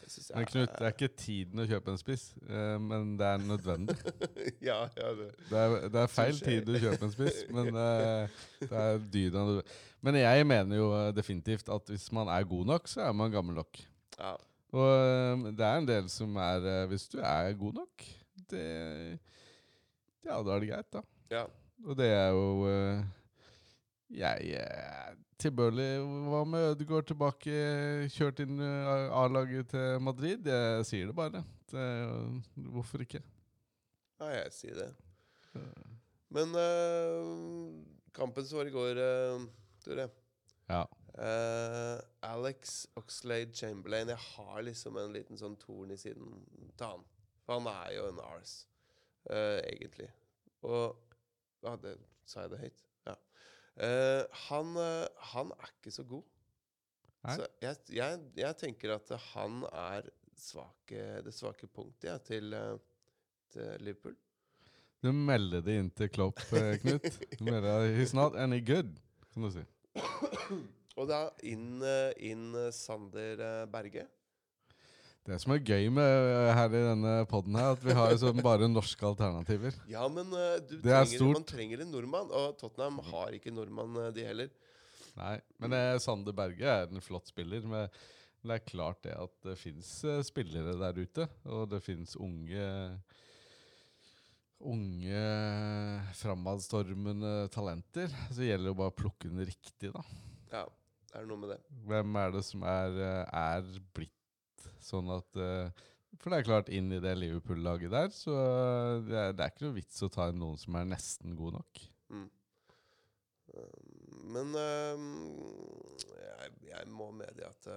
Synes 0.08 0.32
Men 0.36 0.46
Knut, 0.48 0.70
det 0.72 0.86
er 0.88 0.94
ikke 0.94 1.10
tiden 1.20 1.60
å 1.60 1.65
kjøpe 1.67 1.91
en 1.91 2.00
spiss, 2.00 2.29
eh, 2.48 2.75
men 2.79 3.10
det 3.20 3.27
er 3.27 3.41
nødvendig. 3.44 3.96
ja, 4.70 4.77
ja, 4.96 5.10
det. 5.17 5.27
Det 5.50 5.60
er, 5.60 5.75
det 5.91 6.01
er 6.03 6.12
feil 6.13 6.39
tid 6.39 6.70
å 6.72 6.79
kjøpe 6.79 7.08
en 7.10 7.12
spiss, 7.12 7.41
men 7.58 7.67
eh, 7.75 8.38
det 8.62 8.84
er 8.84 9.01
dyrt. 9.12 9.74
Men 10.08 10.20
jeg 10.22 10.48
mener 10.48 10.79
jo 10.79 10.88
eh, 10.96 11.10
definitivt 11.17 11.72
at 11.75 11.91
hvis 11.91 12.08
man 12.15 12.32
er 12.32 12.48
god 12.48 12.72
nok, 12.72 12.88
så 12.88 13.03
er 13.10 13.17
man 13.20 13.34
gammel 13.34 13.60
nok. 13.60 13.82
Ja. 14.15 14.34
Og 14.77 15.46
det 15.60 15.63
er 15.67 15.82
en 15.82 15.88
del 15.88 16.08
som 16.12 16.34
er 16.44 16.65
Hvis 16.91 17.06
du 17.08 17.22
er 17.24 17.53
god 17.56 17.77
nok, 17.77 18.03
det 18.51 18.63
Ja, 20.27 20.41
da 20.44 20.58
er 20.58 20.60
det 20.60 20.67
greit, 20.72 20.89
da. 20.91 21.03
ja. 21.32 21.46
Og 21.86 21.96
det 21.96 22.08
er 22.12 22.34
jo 22.36 22.65
Jeg 24.12 24.58
er 25.38 25.44
tilbørlig 25.46 25.88
Hva 26.32 26.41
med 26.50 26.72
Ødegaard 26.74 27.08
tilbake, 27.10 27.58
kjørt 28.13 28.39
inn 28.44 28.60
eh, 28.63 29.12
A-laget 29.13 29.70
til 29.70 30.00
Madrid? 30.01 30.48
Jeg 30.50 30.86
sier 30.89 31.10
det 31.12 31.15
bare. 31.17 31.44
Det, 31.70 31.84
hvorfor 32.74 33.03
ikke? 33.03 33.22
ja, 34.20 34.29
jeg 34.39 34.53
sier 34.56 34.77
det. 34.79 34.88
Men 36.34 36.53
uh, 36.58 37.84
kampen 38.17 38.46
som 38.46 38.58
var 38.60 38.70
i 38.70 38.74
går, 38.74 38.98
uh, 39.00 39.44
Tore 39.86 40.08
Ja. 40.70 40.82
uh, 41.17 42.00
Alex 42.25 42.88
Oxlade 43.00 43.53
Chamberlain 43.56 44.10
Jeg 44.12 44.17
har 44.17 44.62
liksom 44.65 44.98
en 45.00 45.13
liten 45.15 45.38
sånn 45.39 45.56
torn 45.62 45.91
i 45.94 45.98
siden 45.98 46.41
til 46.77 46.86
han. 46.88 47.06
For 47.46 47.60
han 47.62 47.70
er 47.72 47.94
jo 47.96 48.08
en 48.10 48.20
Ars, 48.25 48.58
eh, 49.29 49.62
egentlig. 49.72 50.10
Og 50.67 50.98
Ja, 51.63 51.75
det 51.75 51.96
sa 52.25 52.41
jeg 52.44 52.51
det 52.51 52.60
høyt? 52.60 52.82
Ja. 53.08 53.15
Eh, 53.77 54.24
han, 54.50 54.77
eh, 54.81 55.07
han 55.34 55.51
er 55.53 55.74
ikke 55.75 55.93
så 55.93 56.05
god. 56.07 56.24
Nei. 57.27 57.36
Så 57.38 57.48
jeg, 57.62 57.81
jeg, 57.98 58.22
jeg 58.39 58.57
tenker 58.62 58.96
at 58.96 59.12
han 59.34 59.60
er 59.69 60.07
svake, 60.38 61.03
det 61.25 61.34
svake 61.36 61.69
punktet 61.69 62.10
ja, 62.10 62.17
til, 62.22 62.55
eh, 62.57 62.77
til 63.53 63.86
Liverpool. 63.86 64.17
Du 65.03 65.12
melder 65.13 65.62
det 65.62 65.77
inn 65.77 65.91
til 65.93 66.10
Klopp, 66.10 66.41
Knut. 66.81 67.05
Du 67.38 67.43
melder, 67.46 67.86
He's 67.93 68.15
not 68.17 68.36
any 68.39 68.60
good, 68.65 68.96
kan 69.34 69.46
du 69.46 69.51
si. 69.53 69.65
Og 70.98 71.05
da 71.10 71.27
inn, 71.46 71.84
inn 72.17 72.55
Sander 72.74 73.67
Berge. 73.69 74.07
Det 75.27 75.36
som 75.43 75.51
er 75.51 75.60
gøy 75.60 75.89
med 75.91 76.07
eh, 76.07 76.50
her 76.55 76.72
i 76.72 76.84
denne 76.86 77.13
poden 77.27 77.57
er 77.60 77.74
at 77.74 77.81
vi 77.84 77.96
har 77.98 78.13
liksom 78.13 78.38
bare 78.46 78.69
norske 78.72 79.03
alternativer. 79.10 79.75
Ja, 79.91 80.05
men 80.07 80.31
eh, 80.31 80.53
du 80.63 80.77
Det 80.79 80.93
er 80.96 81.03
trenger, 81.03 81.34
man 81.36 81.48
trenger 81.50 81.84
en 81.84 81.91
nordmann, 81.91 82.31
og 82.31 82.55
Tottenham 82.62 83.01
har 83.10 83.36
ikke 83.36 83.51
nordmann, 83.51 83.98
eh, 84.05 84.13
de 84.15 84.24
heller. 84.24 84.53
Nei, 85.17 85.34
men 85.60 85.75
eh, 85.75 85.98
Sander 86.00 86.36
Berge 86.38 86.72
er 86.72 86.88
en 86.88 87.03
flott 87.03 87.27
spiller. 87.27 87.67
Men 87.67 87.91
det 88.48 88.55
er 88.55 88.65
klart 88.69 89.03
det 89.03 89.17
at 89.19 89.36
det 89.43 89.57
fins 89.60 89.91
spillere 90.29 90.77
der 90.79 91.03
ute, 91.03 91.27
og 91.51 91.67
det 91.75 91.84
fins 91.84 92.15
unge 92.15 92.72
Unge 94.57 95.19
framadstormende 96.17 97.46
talenter. 97.53 98.10
Så 98.31 98.39
det 98.39 98.48
gjelder 98.48 98.72
jo 98.72 98.77
bare 98.79 98.89
å 98.89 98.96
plukke 99.03 99.29
den 99.29 99.43
riktig, 99.46 99.91
da. 99.93 100.01
Ja, 100.50 100.63
det 101.12 101.19
er 101.19 101.27
noe 101.29 101.43
med 101.43 101.51
det. 101.53 101.60
Hvem 101.86 102.17
er 102.24 102.34
det 102.34 102.41
som 102.48 102.65
er, 102.65 102.98
er 103.29 103.67
blitt 103.93 104.16
sånn 104.83 105.12
at 105.13 105.39
eh, 105.41 105.86
For 106.17 106.31
det 106.31 106.39
er 106.39 106.47
klart, 106.47 106.71
inn 106.74 106.89
i 106.95 107.01
det 107.03 107.13
Liverpool-laget 107.19 107.93
der, 107.93 108.09
så 108.15 108.33
eh, 108.33 108.95
det 109.07 109.19
er, 109.21 109.36
det 109.38 109.45
er 109.45 109.53
ikke 109.53 109.67
noe 109.67 109.77
vits 109.77 110.01
å 110.05 110.09
ta 110.13 110.29
inn 110.31 110.41
noen 110.41 110.59
som 110.62 110.77
er 110.79 110.89
nesten 110.89 111.38
god 111.38 111.59
nok. 111.59 111.83
Mm. 112.13 112.27
Eh, 113.53 113.77
Men 114.33 114.57
jeg, 116.17 116.50
jeg 116.71 116.89
må 116.91 117.12
medgi 117.15 117.45
at 117.47 117.69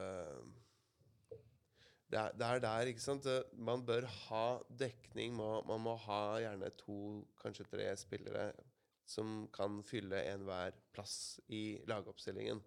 det, 2.11 2.19
er, 2.19 2.33
det 2.35 2.47
er 2.47 2.63
der, 2.65 2.89
ikke 2.91 3.05
sant 3.05 3.27
Man 3.55 3.85
bør 3.87 4.09
ha 4.27 4.47
dekning. 4.81 5.37
Man 5.39 5.85
må 5.85 5.95
ha 6.09 6.41
gjerne 6.43 6.73
to, 6.81 6.99
kanskje 7.43 7.69
tre 7.71 7.87
spillere 8.01 8.51
som 9.11 9.47
kan 9.55 9.81
fylle 9.87 10.21
enhver 10.31 10.77
plass 10.95 11.41
i 11.51 11.81
lagoppstillingen. 11.91 12.61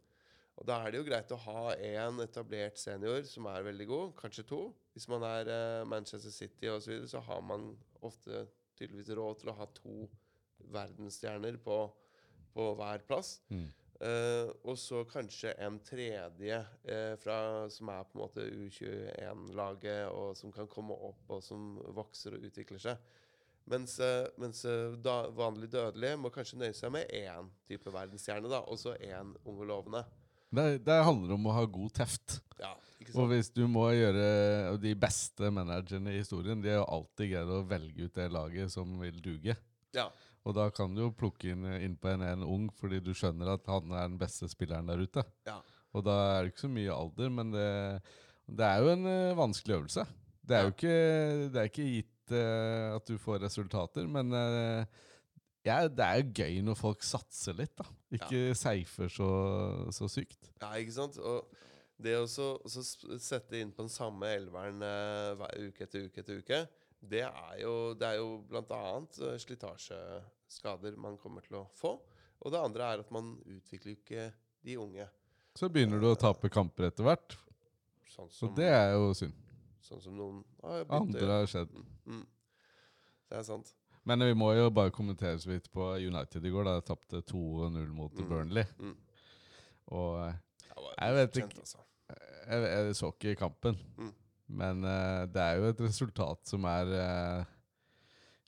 Og 0.60 0.67
Da 0.69 0.79
er 0.79 0.93
det 0.93 1.01
jo 1.01 1.07
greit 1.07 1.31
å 1.33 1.39
ha 1.48 1.62
én 1.74 2.22
etablert 2.24 2.77
senior 2.77 3.24
som 3.25 3.48
er 3.50 3.65
veldig 3.65 3.88
god, 3.89 4.12
kanskje 4.19 4.45
to. 4.51 4.62
Hvis 4.93 5.10
man 5.10 5.25
er 5.25 5.50
uh, 5.50 5.86
Manchester 5.89 6.33
City 6.33 6.69
osv., 6.69 6.86
så, 6.86 6.91
videre, 6.91 7.10
så 7.10 7.24
har 7.25 7.41
man 7.41 7.72
ofte 8.05 8.45
tydeligvis 8.77 9.15
råd 9.17 9.41
til 9.41 9.50
å 9.50 9.57
ha 9.57 9.69
to 9.74 9.95
verdensstjerner 10.74 11.57
på, 11.63 11.79
på 12.53 12.67
hver 12.77 13.01
plass. 13.07 13.39
Mm. 13.50 13.65
Uh, 14.03 14.51
og 14.67 14.77
så 14.77 15.03
kanskje 15.10 15.55
en 15.63 15.79
tredje 15.86 16.60
uh, 16.62 17.13
fra, 17.22 17.38
som 17.74 17.89
er 17.93 18.05
på 18.05 18.17
en 18.17 18.24
måte 18.24 18.45
U21-laget, 18.45 20.05
og 20.13 20.38
som 20.38 20.53
kan 20.53 20.69
komme 20.69 20.98
opp, 21.10 21.25
og 21.33 21.41
som 21.45 21.77
vokser 21.98 22.38
og 22.38 22.50
utvikler 22.50 22.81
seg. 22.83 23.13
Mens, 23.72 23.95
mens 24.36 24.65
da, 25.00 25.13
vanlig 25.31 25.69
dødelig 25.72 26.17
må 26.19 26.27
kanskje 26.36 26.57
nøye 26.60 26.75
seg 26.75 26.91
med 26.91 27.07
én 27.15 27.48
type 27.63 27.93
verdensstjerne, 27.95 28.50
da, 28.51 28.60
og 28.67 28.75
så 28.81 28.98
én 29.00 29.31
ung 29.48 29.62
og 29.63 29.69
lovende. 29.69 30.01
Det, 30.53 30.65
det 30.86 31.00
handler 31.07 31.36
om 31.36 31.48
å 31.50 31.55
ha 31.57 31.63
god 31.65 31.93
teft. 31.98 32.39
Ja, 32.62 32.72
Og 33.17 33.31
hvis 33.31 33.50
du 33.51 33.65
må 33.67 33.88
gjøre 33.91 34.77
De 34.79 34.93
beste 34.95 35.50
managerne 35.51 36.13
i 36.13 36.22
historien 36.22 36.62
De 36.63 36.69
har 36.72 36.77
jo 36.77 36.86
alltid 36.95 37.33
greid 37.33 37.50
å 37.51 37.63
velge 37.67 38.05
ut 38.05 38.15
det 38.15 38.27
laget 38.31 38.72
som 38.72 38.93
vil 39.01 39.17
duge. 39.24 39.57
Ja. 39.98 40.07
Og 40.43 40.55
da 40.57 40.67
kan 40.75 40.93
du 40.93 41.05
jo 41.05 41.13
plukke 41.15 41.53
inn, 41.53 41.65
inn 41.79 41.95
på 42.00 42.12
en, 42.12 42.24
en 42.27 42.43
ung, 42.45 42.67
fordi 42.79 43.00
du 43.03 43.13
skjønner 43.15 43.53
at 43.55 43.69
han 43.72 43.93
er 43.93 44.10
den 44.10 44.19
beste 44.19 44.50
spilleren 44.51 44.89
der 44.91 45.03
ute. 45.03 45.24
Ja. 45.48 45.62
Og 45.93 46.03
da 46.05 46.17
er 46.33 46.43
det 46.43 46.53
ikke 46.53 46.65
så 46.65 46.72
mye 46.74 46.95
alder, 46.95 47.31
men 47.31 47.53
det, 47.53 47.67
det 48.51 48.67
er 48.67 48.83
jo 48.83 48.91
en 48.91 49.07
uh, 49.07 49.38
vanskelig 49.39 49.77
øvelse. 49.77 50.05
Det 50.43 50.57
er 50.57 50.65
jo 50.65 50.74
ikke, 50.74 50.98
det 51.53 51.62
er 51.62 51.69
ikke 51.69 51.88
gitt 51.88 52.36
uh, 52.36 52.98
at 52.98 53.07
du 53.07 53.15
får 53.22 53.45
resultater, 53.45 54.10
men 54.10 54.36
eh, 54.36 55.03
ja, 55.63 55.77
det 55.88 56.05
er 56.05 56.22
jo 56.22 56.32
gøy 56.43 56.62
når 56.67 56.77
folk 56.79 57.05
satser 57.08 57.55
litt, 57.58 57.75
da. 57.79 57.86
Ikke 58.13 58.53
safer 58.58 59.12
så, 59.12 59.29
så 59.96 60.10
sykt. 60.12 60.51
ja, 60.62 60.74
ikke 60.79 60.96
sant? 60.96 61.20
Og 61.24 61.48
det 62.03 62.15
å 62.20 62.25
så, 62.27 62.55
så 62.67 62.84
sette 63.22 63.60
inn 63.62 63.72
på 63.72 63.86
den 63.86 63.91
samme 63.93 64.27
elveren 64.36 64.82
eh, 64.84 65.34
hver 65.39 65.67
uke 65.70 65.86
etter 65.86 66.08
uke 66.10 66.24
etter 66.24 66.41
uke, 66.41 66.60
det 67.03 67.24
er 67.27 67.55
jo, 67.62 67.74
det 68.00 68.10
er 68.10 68.20
jo 68.20 68.27
annet 68.60 69.20
eh, 69.24 69.38
slitasjeskader 69.43 70.98
man 71.00 71.17
kommer 71.22 71.46
til 71.46 71.62
å 71.62 71.67
få. 71.77 71.96
Og 72.43 72.51
det 72.51 72.60
andre 72.60 72.89
er 72.91 73.03
at 73.05 73.12
man 73.15 73.36
utvikler 73.48 73.93
jo 73.93 74.00
ikke 74.01 74.27
de 74.67 74.77
unge. 74.79 75.08
Så 75.55 75.70
begynner 75.72 76.01
du 76.01 76.10
å 76.10 76.20
tape 76.20 76.51
kamper 76.51 76.89
etter 76.89 77.08
hvert, 77.08 77.38
Sånn 78.13 78.27
som, 78.29 78.51
og 78.51 78.58
det 78.60 78.67
er 78.70 78.91
jo 78.93 79.08
synd. 79.17 79.34
sånn 79.82 80.01
som 80.03 80.13
noen 80.13 80.43
har 80.62 80.84
begynt 80.86 81.15
å 81.15 81.17
Andre 81.24 81.38
har 81.39 81.48
skjedd. 81.50 81.72
Mm. 81.74 82.20
Mm. 82.20 82.25
Det 83.32 83.39
er 83.39 83.46
sant. 83.48 83.72
Men 84.03 84.19
vi 84.27 84.33
må 84.36 84.50
jo 84.57 84.67
bare 84.74 84.91
kommentere 84.91 85.39
så 85.39 85.50
vidt 85.53 85.69
på 85.72 85.93
United 85.95 86.43
i 86.45 86.51
går. 86.51 86.67
da 86.67 86.79
Tapte 86.83 87.22
2-0 87.22 87.88
mot 87.95 88.12
Mm. 88.13 88.27
Burnley. 88.29 88.65
Mm. 88.79 88.98
Og 89.95 90.27
eh, 90.27 90.33
Jeg 91.00 91.15
vet 91.15 91.38
ikke. 91.38 91.60
Altså. 91.60 91.77
jeg, 92.50 92.62
jeg 92.88 92.95
så 92.95 93.12
ikke 93.13 93.36
kampen. 93.36 93.79
Mm. 93.98 94.13
Men 94.48 94.83
uh, 94.83 95.24
det 95.31 95.41
er 95.41 95.55
jo 95.57 95.69
et 95.72 95.81
resultat 95.81 96.43
som 96.45 96.65
er 96.69 96.91
uh, 96.91 97.45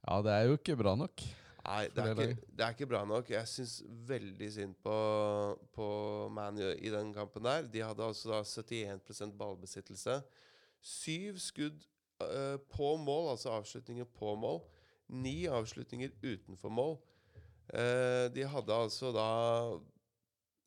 Ja, 0.05 0.21
det 0.21 0.31
er 0.33 0.41
jo 0.49 0.57
ikke 0.59 0.75
bra 0.77 0.95
nok. 0.95 1.23
Nei, 1.65 1.87
det 1.89 2.03
er, 2.03 2.11
ikke, 2.13 2.41
det 2.53 2.61
er 2.61 2.73
ikke 2.75 2.87
bra 2.91 2.99
nok. 3.09 3.29
Jeg 3.29 3.47
syns 3.49 3.79
veldig 4.05 4.49
synd 4.53 4.75
på, 4.85 4.97
på 5.73 5.87
ManU 6.29 6.67
i 6.77 6.91
den 6.93 7.09
kampen 7.15 7.47
der. 7.47 7.65
De 7.65 7.81
hadde 7.81 8.05
altså 8.05 8.29
da 8.29 8.43
71% 8.45 9.33
ballbesittelse. 9.39 10.19
Syv 10.85 11.39
skudd 11.41 11.87
uh, 12.21 12.59
på 12.69 12.91
mål, 13.01 13.31
altså 13.31 13.55
avslutninger 13.55 14.05
på 14.13 14.35
mål. 14.37 14.61
Ni 15.13 15.45
avslutninger 15.47 16.13
utenfor 16.23 16.73
mål. 16.73 16.95
Eh, 17.73 18.27
de 18.33 18.45
hadde 18.45 18.73
altså 18.73 19.11
da 19.13 19.27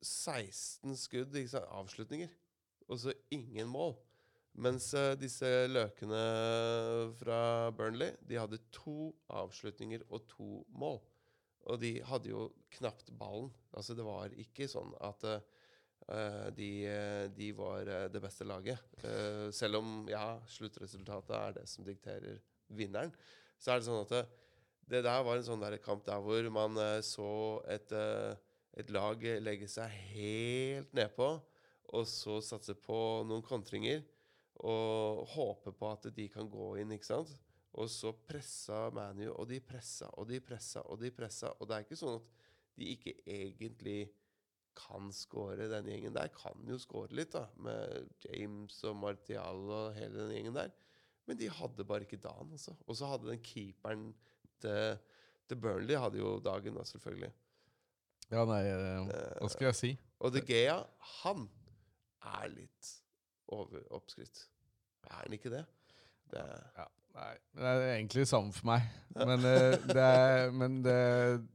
16 0.02 0.96
skudd, 0.98 1.34
sant? 1.50 1.66
avslutninger, 1.74 2.30
og 2.88 3.00
så 3.02 3.14
ingen 3.34 3.68
mål. 3.70 3.96
Mens 4.58 4.90
eh, 4.94 5.14
disse 5.18 5.46
løkene 5.70 6.22
fra 7.20 7.70
Burnley 7.70 8.16
De 8.26 8.38
hadde 8.40 8.58
to 8.74 9.12
avslutninger 9.30 10.02
og 10.08 10.26
to 10.30 10.64
mål. 10.74 10.98
Og 11.68 11.78
de 11.82 11.98
hadde 12.02 12.32
jo 12.32 12.48
knapt 12.78 13.12
ballen. 13.18 13.52
Altså 13.76 13.94
Det 13.94 14.06
var 14.06 14.34
ikke 14.34 14.70
sånn 14.70 14.94
at 15.00 15.26
Uh, 16.08 16.48
de, 16.56 16.88
de 17.36 17.50
var 17.52 17.84
det 18.08 18.20
beste 18.22 18.46
laget. 18.48 18.80
Uh, 19.02 19.50
selv 19.52 19.82
om 19.82 20.06
ja, 20.08 20.38
sluttresultatet 20.48 21.34
er 21.36 21.56
det 21.58 21.64
som 21.68 21.84
dikterer 21.84 22.38
vinneren, 22.72 23.12
så 23.58 23.72
er 23.72 23.80
det 23.80 23.88
sånn 23.88 24.04
at 24.04 24.12
det, 24.14 24.22
det 24.88 25.02
der 25.06 25.24
var 25.26 25.38
en 25.38 25.46
sånn 25.46 25.62
der 25.62 25.78
kamp 25.82 26.04
der 26.06 26.22
hvor 26.24 26.50
man 26.54 26.78
eh, 26.82 27.00
så 27.06 27.30
et, 27.70 27.92
eh, 27.92 28.34
et 28.78 28.92
lag 28.94 29.24
legge 29.42 29.68
seg 29.70 29.92
helt 30.14 30.94
nedpå, 30.96 31.32
og 31.88 32.08
så 32.08 32.38
satse 32.44 32.76
på 32.78 32.98
noen 33.26 33.44
kontringer 33.44 34.04
og 34.58 35.24
håpe 35.34 35.72
på 35.76 35.90
at 35.92 36.08
de 36.14 36.26
kan 36.32 36.48
gå 36.50 36.72
inn, 36.82 36.92
ikke 36.94 37.08
sant? 37.08 37.30
Og 37.78 37.86
så 37.92 38.10
pressa 38.26 38.88
ManU, 38.94 39.28
og 39.34 39.46
de 39.50 39.60
pressa 39.62 40.08
og 40.18 40.26
de 40.30 40.40
pressa 40.42 40.82
og 40.88 40.98
de 41.02 41.12
pressa. 41.14 41.52
Og 41.60 41.68
det 41.68 41.76
er 41.76 41.86
ikke 41.86 41.98
sånn 42.00 42.16
at 42.18 42.32
de 42.78 42.88
ikke 42.94 43.14
egentlig 43.22 44.00
kan 44.78 45.12
score. 45.14 45.68
Den 45.70 45.90
gjengen 45.90 46.16
der 46.16 46.30
kan 46.34 46.58
jo 46.66 46.78
score 46.80 47.14
litt, 47.14 47.34
da. 47.34 47.46
Med 47.62 48.10
James 48.24 48.80
og 48.88 48.98
Martial 49.02 49.62
og 49.66 49.98
hele 49.98 50.24
den 50.24 50.34
gjengen 50.36 50.58
der. 50.58 50.74
Men 51.28 51.38
de 51.40 51.50
hadde 51.52 51.84
bare 51.84 52.06
ikke 52.06 52.20
dagen, 52.24 52.54
altså. 52.56 52.72
Og 52.86 52.96
så 52.96 53.10
hadde 53.10 53.28
den 53.28 53.42
keeperen 53.44 54.08
til, 54.62 54.98
til 55.48 55.60
Burnley 55.60 55.98
hadde 56.00 56.20
jo 56.22 56.38
dagen, 56.44 56.76
da, 56.78 56.86
selvfølgelig. 56.88 57.32
Ja, 58.28 58.44
nei, 58.48 58.60
eh, 58.68 59.08
hva 59.40 59.48
skal 59.52 59.70
jeg 59.70 59.78
si? 59.78 59.90
Og 60.20 60.32
De 60.34 60.42
Gea, 60.44 60.76
han 61.22 61.46
er 62.34 62.48
litt 62.52 62.94
over 63.54 63.84
oppskrytt. 63.96 64.44
Er 65.08 65.20
han 65.22 65.36
ikke 65.36 65.52
det? 65.52 65.64
det 66.32 66.42
er, 66.42 66.64
Ja, 66.76 66.86
nei, 67.16 67.30
det 67.56 67.70
er 67.72 67.84
egentlig 67.94 68.26
samme 68.28 68.52
for 68.52 68.68
meg. 68.68 68.84
Men 69.16 69.46
eh, 69.48 69.76
det 69.88 70.04
er 70.04 70.52
Men 70.52 70.76
det 70.84 70.98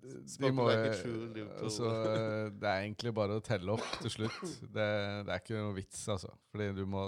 De 0.42 0.52
må 0.52 0.66
altså, 0.72 1.92
eh, 1.92 2.50
Det 2.58 2.68
er 2.68 2.82
egentlig 2.88 3.14
bare 3.16 3.38
å 3.38 3.44
telle 3.46 3.78
opp 3.78 3.86
til 4.02 4.16
slutt. 4.18 4.42
Det, 4.64 4.90
det 5.28 5.30
er 5.30 5.44
ikke 5.44 5.60
noe 5.60 5.78
vits, 5.78 6.02
altså. 6.10 6.34
Fordi 6.52 6.72
du 6.80 6.86
må, 6.90 7.06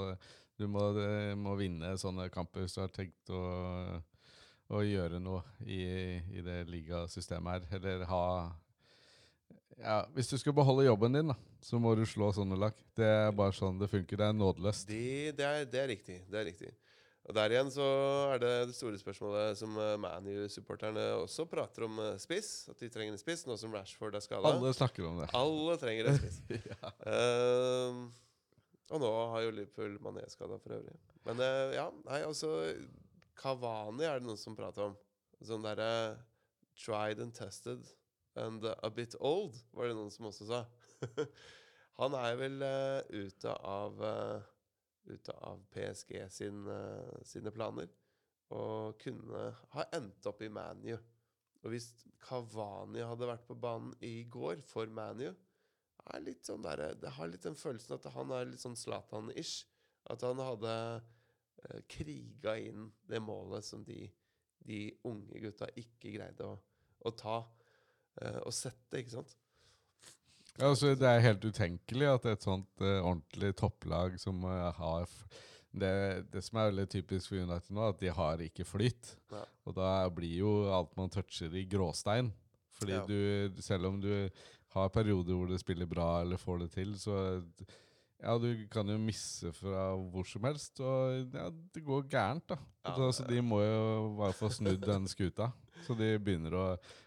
du 0.60 0.68
må, 0.72 0.90
eh, 1.02 1.34
må 1.38 1.56
vinne 1.60 1.96
sånne 2.00 2.30
kamper 2.34 2.64
hvis 2.64 2.78
du 2.78 2.84
har 2.84 2.94
tenkt 2.94 3.32
å, 3.34 3.42
å 4.72 4.84
gjøre 4.86 5.20
noe 5.24 5.44
i, 5.66 5.82
i 6.36 6.46
det 6.46 6.62
ligasystemet 6.70 7.68
her. 7.68 7.82
Eller 7.82 8.06
ha 8.10 8.24
ja, 9.76 10.00
Hvis 10.16 10.32
du 10.32 10.38
skal 10.40 10.56
beholde 10.56 10.88
jobben 10.88 11.18
din, 11.18 11.34
da, 11.34 11.36
så 11.64 11.80
må 11.82 11.92
du 12.00 12.06
slå 12.08 12.32
sånne 12.36 12.58
lag. 12.60 12.76
Det 12.96 13.12
er 13.28 13.36
bare 13.36 13.56
sånn 13.56 13.82
det 13.82 13.92
funker. 13.92 14.22
Det 14.22 14.32
er 14.32 14.40
nådeløst. 14.40 14.88
det, 14.88 15.36
det, 15.36 15.46
er, 15.46 15.70
det 15.70 15.82
er 15.84 15.92
riktig. 15.92 16.20
Det 16.32 16.40
er 16.42 16.48
riktig. 16.54 16.72
Og 17.26 17.34
Der 17.34 17.54
igjen 17.56 17.72
så 17.74 17.86
er 18.36 18.42
det 18.42 18.52
det 18.70 18.76
store 18.78 19.00
spørsmålet 19.02 19.58
som 19.58 19.74
eh, 19.82 19.96
ManU-supporterne 19.98 21.06
også 21.24 21.48
prater 21.50 21.88
om 21.88 21.98
eh, 22.04 22.20
spiss. 22.22 22.68
At 22.70 22.78
de 22.80 22.90
trenger 22.94 23.16
en 23.16 23.22
spiss, 23.22 23.48
nå 23.50 23.58
som 23.58 23.74
Rashford 23.74 24.16
er 24.16 24.22
skada. 24.24 24.52
Alle 24.52 24.74
snakker 24.78 25.08
om 25.10 25.24
det. 25.24 25.32
Alle 25.38 25.78
trenger 25.82 26.12
en 26.12 26.20
spiss. 26.22 26.38
Ehm, 27.10 28.06
og 28.94 29.02
nå 29.02 29.12
har 29.32 29.46
jo 29.46 29.54
Liverpool 29.56 29.98
Mané 30.04 30.26
skada 30.30 30.60
for 30.62 30.78
øvrig. 30.78 30.96
Men 31.26 31.42
eh, 31.42 31.76
ja, 31.78 31.88
nei, 32.06 32.22
altså 32.28 32.52
Kavani 33.40 34.06
er 34.06 34.20
det 34.20 34.30
noen 34.30 34.40
som 34.40 34.58
prater 34.58 34.92
om. 34.92 34.98
Sånn 35.46 35.66
derre 35.66 35.90
tried 36.78 37.22
and 37.24 37.34
tested 37.36 37.88
and 38.36 38.66
a 38.66 38.90
bit 38.92 39.16
old, 39.20 39.56
var 39.72 39.90
det 39.90 39.96
noen 39.98 40.12
som 40.14 40.30
også 40.30 40.48
sa. 40.50 40.62
Han 42.00 42.16
er 42.20 42.36
vel 42.40 42.60
uh, 42.64 43.00
ute 43.16 43.56
av 43.64 44.04
uh, 44.04 44.52
Ute 45.06 45.36
av 45.46 45.60
PSG 45.70 46.16
sin, 46.34 46.64
uh, 46.66 47.18
sine 47.22 47.52
planer. 47.54 47.92
Og 48.58 48.96
kunne 48.98 49.52
ha 49.76 49.84
endt 49.94 50.26
opp 50.26 50.42
i 50.42 50.50
ManU. 50.50 50.96
Og 51.62 51.68
hvis 51.70 51.92
Kavani 52.26 53.04
hadde 53.06 53.30
vært 53.30 53.46
på 53.46 53.54
banen 53.54 53.94
i 54.02 54.24
går 54.34 54.64
for 54.66 54.90
ManU 54.90 55.28
er 56.14 56.22
litt 56.22 56.46
sånn 56.46 56.62
der, 56.66 56.94
Det 57.02 57.10
har 57.18 57.28
litt 57.32 57.46
den 57.46 57.58
følelsen 57.58 57.96
at 57.98 58.06
han 58.14 58.32
er 58.36 58.46
litt 58.52 58.62
sånn 58.62 58.78
Zlatan-ish. 58.78 59.66
At 60.12 60.22
han 60.22 60.38
hadde 60.38 60.74
eh, 61.66 61.80
kriga 61.90 62.58
inn 62.62 62.92
det 63.10 63.22
målet 63.26 63.66
som 63.66 63.84
de, 63.88 64.04
de 64.68 64.84
unge 65.08 65.42
gutta 65.42 65.70
ikke 65.76 66.14
greide 66.14 66.46
å, 66.46 66.60
å 67.06 67.14
ta 67.18 67.40
eh, 68.22 68.38
og 68.44 68.54
sette, 68.54 69.02
ikke 69.02 69.16
sant? 69.18 69.34
Ja, 70.56 70.70
altså, 70.70 70.94
det 70.96 71.10
er 71.10 71.26
helt 71.26 71.44
utenkelig 71.44 72.08
at 72.14 72.30
et 72.32 72.46
sånt 72.46 72.86
eh, 72.86 73.02
ordentlig 73.02 73.56
topplag 73.60 74.20
som 74.22 74.46
eh, 74.48 74.70
har 74.78 75.10
det, 75.76 75.92
det 76.32 76.42
som 76.46 76.62
er 76.62 76.70
veldig 76.70 76.86
typisk 76.94 77.34
for 77.34 77.42
United 77.44 77.76
nå, 77.76 77.90
at 77.92 78.00
de 78.00 78.14
har 78.16 78.40
ikke 78.46 78.64
flyt. 78.64 79.16
Ja. 79.34 79.42
Og 79.68 79.76
da 79.76 79.90
blir 80.16 80.38
jo 80.46 80.52
alt 80.72 80.94
man 80.96 81.12
toucher 81.12 81.52
i 81.58 81.66
gråstein. 81.68 82.30
Fordi 82.78 82.94
Ja. 82.96 83.02
du, 83.08 83.62
selv 83.64 83.90
om 83.90 84.00
du 84.04 84.30
har 84.76 84.94
perioder 84.94 85.38
hvor 85.38 85.50
du 85.50 85.58
spiller 85.62 85.90
bra 85.90 86.10
eller 86.22 86.42
får 86.42 86.66
det 86.66 86.72
til, 86.76 86.94
så 87.00 87.18
ja, 88.24 88.36
du 88.40 88.48
kan 88.72 88.88
jo 88.90 88.96
misse 89.02 89.52
fra 89.56 89.90
hvor 90.12 90.26
som 90.28 90.46
helst, 90.48 90.80
og 90.80 91.36
ja, 91.36 91.50
det 91.76 91.84
går 91.86 92.08
gærent, 92.12 92.48
da. 92.50 92.58
Ja, 92.86 92.96
så 92.96 93.10
altså, 93.10 93.28
de 93.30 93.42
må 93.44 93.60
jo 93.62 94.16
bare 94.20 94.36
få 94.38 94.50
snudd 94.54 94.82
den 94.86 95.08
skuta. 95.12 95.52
Så 95.86 95.94
de 95.98 96.16
begynner 96.22 96.56
å 96.56 96.66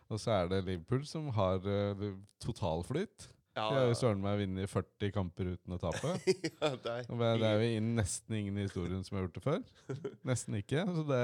Og 0.09 0.21
så 0.21 0.33
er 0.33 0.47
det 0.49 0.63
Liverpool 0.65 1.03
som 1.05 1.27
har 1.37 1.65
uh, 1.69 2.05
totalflyt. 2.41 3.27
Ja, 3.53 3.67
De 3.67 3.77
har 3.77 3.89
jo 3.91 3.97
søren 3.99 4.23
meg 4.23 4.39
vunnet 4.41 4.71
40 4.71 5.13
kamper 5.13 5.51
uten 5.53 5.75
å 5.75 5.81
tape. 5.83 6.15
ja, 6.63 6.71
det 6.71 6.95
er, 6.95 7.09
Det 7.11 7.49
er 7.49 7.65
jo 7.65 7.83
nesten 7.85 8.39
ingen 8.39 8.57
i 8.57 8.65
historien 8.65 9.03
som 9.05 9.19
har 9.19 9.27
gjort 9.27 9.37
det 9.37 9.45
før. 9.45 9.67
Nesten 10.31 10.57
ikke. 10.61 10.87
Så 10.95 11.05
det, 11.11 11.21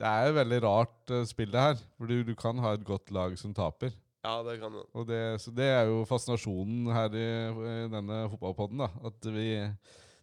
det 0.00 0.10
er 0.10 0.30
et 0.30 0.38
veldig 0.40 0.60
rart 0.64 1.14
uh, 1.14 1.20
spill, 1.28 1.52
det 1.54 1.66
her. 1.68 1.84
For 1.98 2.10
du, 2.10 2.16
du 2.26 2.34
kan 2.38 2.58
ha 2.64 2.74
et 2.74 2.86
godt 2.88 3.14
lag 3.14 3.36
som 3.38 3.54
taper. 3.54 3.94
Ja, 4.24 4.34
det 4.46 4.56
kan 4.60 4.72
man. 4.72 4.86
Og 4.96 5.06
det, 5.08 5.20
så 5.42 5.52
det 5.54 5.66
er 5.68 5.88
jo 5.90 6.04
fascinasjonen 6.08 6.88
her 6.96 7.12
i, 7.12 7.26
i 7.52 7.74
denne 7.92 8.24
fotballpodden. 8.32 8.80
da 8.80 8.88
At 9.10 9.28
vi 9.34 9.48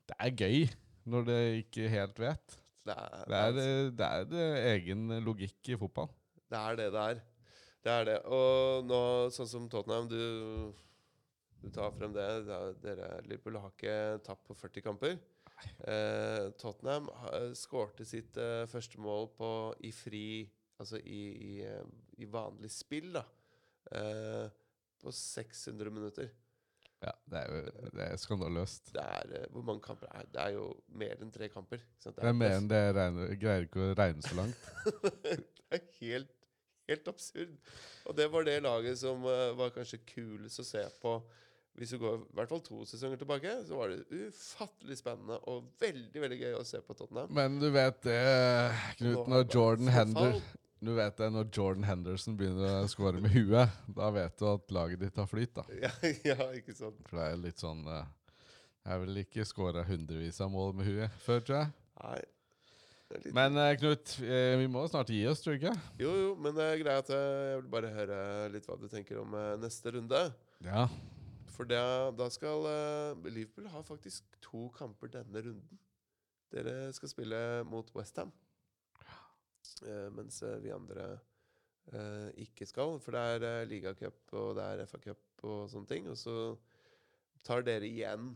Det 0.10 0.18
er 0.18 0.36
gøy 0.36 0.66
når 1.12 1.28
det 1.28 1.42
ikke 1.64 1.90
helt 1.90 2.20
vet. 2.20 2.58
Det 2.86 2.96
er 2.98 3.28
Det 3.30 3.38
er, 3.38 3.92
det 3.94 4.08
er 4.08 4.24
det 4.30 4.48
egen 4.76 5.10
logikk 5.24 5.70
i 5.70 5.78
fotball. 5.78 6.10
Det 6.50 6.58
er 6.60 6.80
det 6.80 6.88
det 6.94 7.04
er. 7.10 7.22
Det 7.82 7.92
er 7.92 8.08
det. 8.10 8.18
Og 8.26 8.86
nå, 8.86 9.02
sånn 9.34 9.50
som 9.50 9.68
Tottenham, 9.70 10.10
du, 10.10 10.74
du 11.62 11.70
tar 11.74 11.94
frem 11.96 12.14
det. 12.14 12.26
er, 12.26 12.74
dere 12.82 13.12
Liverpool 13.26 13.58
har 13.62 13.74
ikke 13.74 14.24
tapt 14.26 14.46
på 14.50 14.58
40 14.58 14.86
kamper. 14.86 15.20
Eh, 15.86 16.50
Tottenham 16.58 17.10
skårte 17.58 18.06
sitt 18.06 18.38
eh, 18.42 18.66
første 18.70 18.98
mål 19.02 19.30
på, 19.38 19.52
i 19.86 19.94
fri 19.94 20.26
Altså 20.82 20.98
i, 20.98 21.20
i, 21.46 21.56
eh, 21.62 21.90
i 22.18 22.26
vanlig 22.26 22.72
spill, 22.74 23.12
da. 23.14 23.22
Eh, 23.92 24.48
på 25.02 25.12
600 25.12 25.90
minutter. 25.94 26.30
Ja, 27.02 27.12
Det 27.26 27.40
er 27.40 27.48
jo 27.50 27.90
det 27.96 28.04
er 28.06 28.20
skandaløst. 28.22 28.92
Det 28.94 29.02
er, 29.02 29.32
eh, 29.40 29.48
hvor 29.50 29.64
mange 29.66 29.82
kamper 29.82 30.08
er 30.14 30.28
det? 30.30 30.42
er 30.42 30.54
jo 30.54 30.68
mer 30.88 31.16
enn 31.22 31.32
tre 31.34 31.48
kamper. 31.50 31.82
ikke 31.82 32.04
sant? 32.04 32.16
Det 32.16 32.30
er 32.30 32.38
mer 32.38 32.58
enn 32.60 32.70
det 32.70 32.82
regner, 32.96 33.34
greier 33.42 33.66
ikke 33.66 33.88
å 33.88 33.96
regne 33.98 34.22
så 34.22 34.38
langt. 34.38 34.68
det 35.24 35.80
er 35.80 35.86
helt, 35.98 36.36
helt 36.88 37.08
absurd. 37.10 37.58
Og 38.06 38.18
det 38.18 38.28
var 38.32 38.46
det 38.46 38.60
laget 38.62 39.02
som 39.02 39.26
eh, 39.26 39.48
var 39.58 39.74
kanskje 39.74 40.04
kulest 40.14 40.62
å 40.62 40.68
se 40.68 40.86
på. 41.02 41.16
Hvis 41.80 41.94
du 41.96 42.02
går 42.02 42.20
i 42.20 42.36
hvert 42.36 42.52
fall 42.52 42.62
to 42.62 42.84
sesonger 42.86 43.18
tilbake, 43.18 43.52
så 43.66 43.78
var 43.80 43.90
det 43.90 44.04
ufattelig 44.12 44.98
spennende 45.00 45.38
og 45.50 45.72
veldig 45.82 46.22
veldig 46.22 46.40
gøy 46.42 46.58
å 46.60 46.66
se 46.68 46.82
på 46.84 46.94
Tottenham. 47.00 47.32
Men 47.34 47.58
du 47.64 47.70
vet 47.72 48.02
det, 48.04 48.18
Knut, 49.00 49.16
Nå 49.16 49.24
har 49.24 49.32
når 49.32 49.46
det 49.48 49.56
Jordan 49.56 49.94
Hender. 49.96 50.42
Du 50.82 50.96
vet 50.98 51.14
det, 51.14 51.28
når 51.30 51.50
Jordan 51.54 51.84
Henderson 51.86 52.34
begynner 52.38 52.80
å 52.82 52.88
score 52.90 53.20
med 53.22 53.30
huet, 53.36 53.74
da 53.94 54.08
vet 54.16 54.34
du 54.40 54.48
at 54.50 54.72
laget 54.74 55.04
ditt 55.04 55.20
har 55.22 55.28
flyt, 55.30 55.52
da. 55.60 55.66
Ja, 55.78 55.92
ja, 56.32 56.48
ikke 56.58 56.74
sant? 56.74 56.98
For 57.06 57.20
det 57.20 57.28
er 57.28 57.38
litt 57.44 57.62
sånn 57.62 57.84
eh, 57.86 58.08
Jeg 58.88 59.04
vel 59.04 59.22
ikke 59.22 59.46
scora 59.46 59.84
hundrevis 59.86 60.42
av 60.42 60.50
mål 60.50 60.74
med 60.80 60.90
huet 60.90 61.20
før, 61.22 61.46
tror 61.46 61.60
jeg. 61.60 61.70
Nei. 62.02 62.18
Litt, 63.12 63.30
Men 63.38 63.62
eh, 63.62 63.76
Knut, 63.78 64.16
eh, 64.26 64.56
vi 64.58 64.72
må 64.74 64.88
snart 64.90 65.14
gi 65.14 65.22
oss, 65.30 65.46
tror 65.46 65.54
du 65.54 65.62
ikke? 65.62 65.78
jo, 66.02 66.18
jo, 66.24 66.34
men 66.42 66.58
det 66.58 66.66
er 66.66 66.82
greit 66.82 67.06
at 67.06 67.14
jeg 67.14 67.62
vil 67.62 67.72
bare 67.78 67.96
høre 68.00 68.20
litt 68.56 68.66
hva 68.66 68.82
du 68.82 68.90
tenker 68.90 69.22
om 69.22 69.38
neste 69.62 69.94
runde. 69.94 70.26
Ja. 70.66 70.88
For 71.54 71.70
det, 71.70 71.84
da 72.18 72.32
skal 72.34 72.66
Liverpool 73.28 73.70
ha 73.70 73.86
faktisk 73.86 74.26
to 74.42 74.72
kamper 74.80 75.14
denne 75.14 75.46
runden. 75.46 75.82
Dere 76.50 76.90
skal 76.98 77.14
spille 77.14 77.42
mot 77.70 77.94
Westham. 77.94 78.34
Uh, 79.82 80.08
mens 80.14 80.42
eh, 80.46 80.60
vi 80.62 80.74
andre 80.74 81.12
eh, 81.94 82.30
ikke 82.46 82.68
skal. 82.70 82.98
For 83.04 83.16
det 83.16 83.50
er 83.52 83.70
ligacup 83.70 84.36
og 84.38 84.56
det 84.58 84.68
er 84.68 84.86
FA-cup 84.90 85.46
og 85.48 85.68
sånne 85.72 85.90
ting. 85.90 86.10
Og 86.12 86.18
så 86.20 86.36
tar 87.46 87.66
dere 87.66 87.88
igjen 87.88 88.34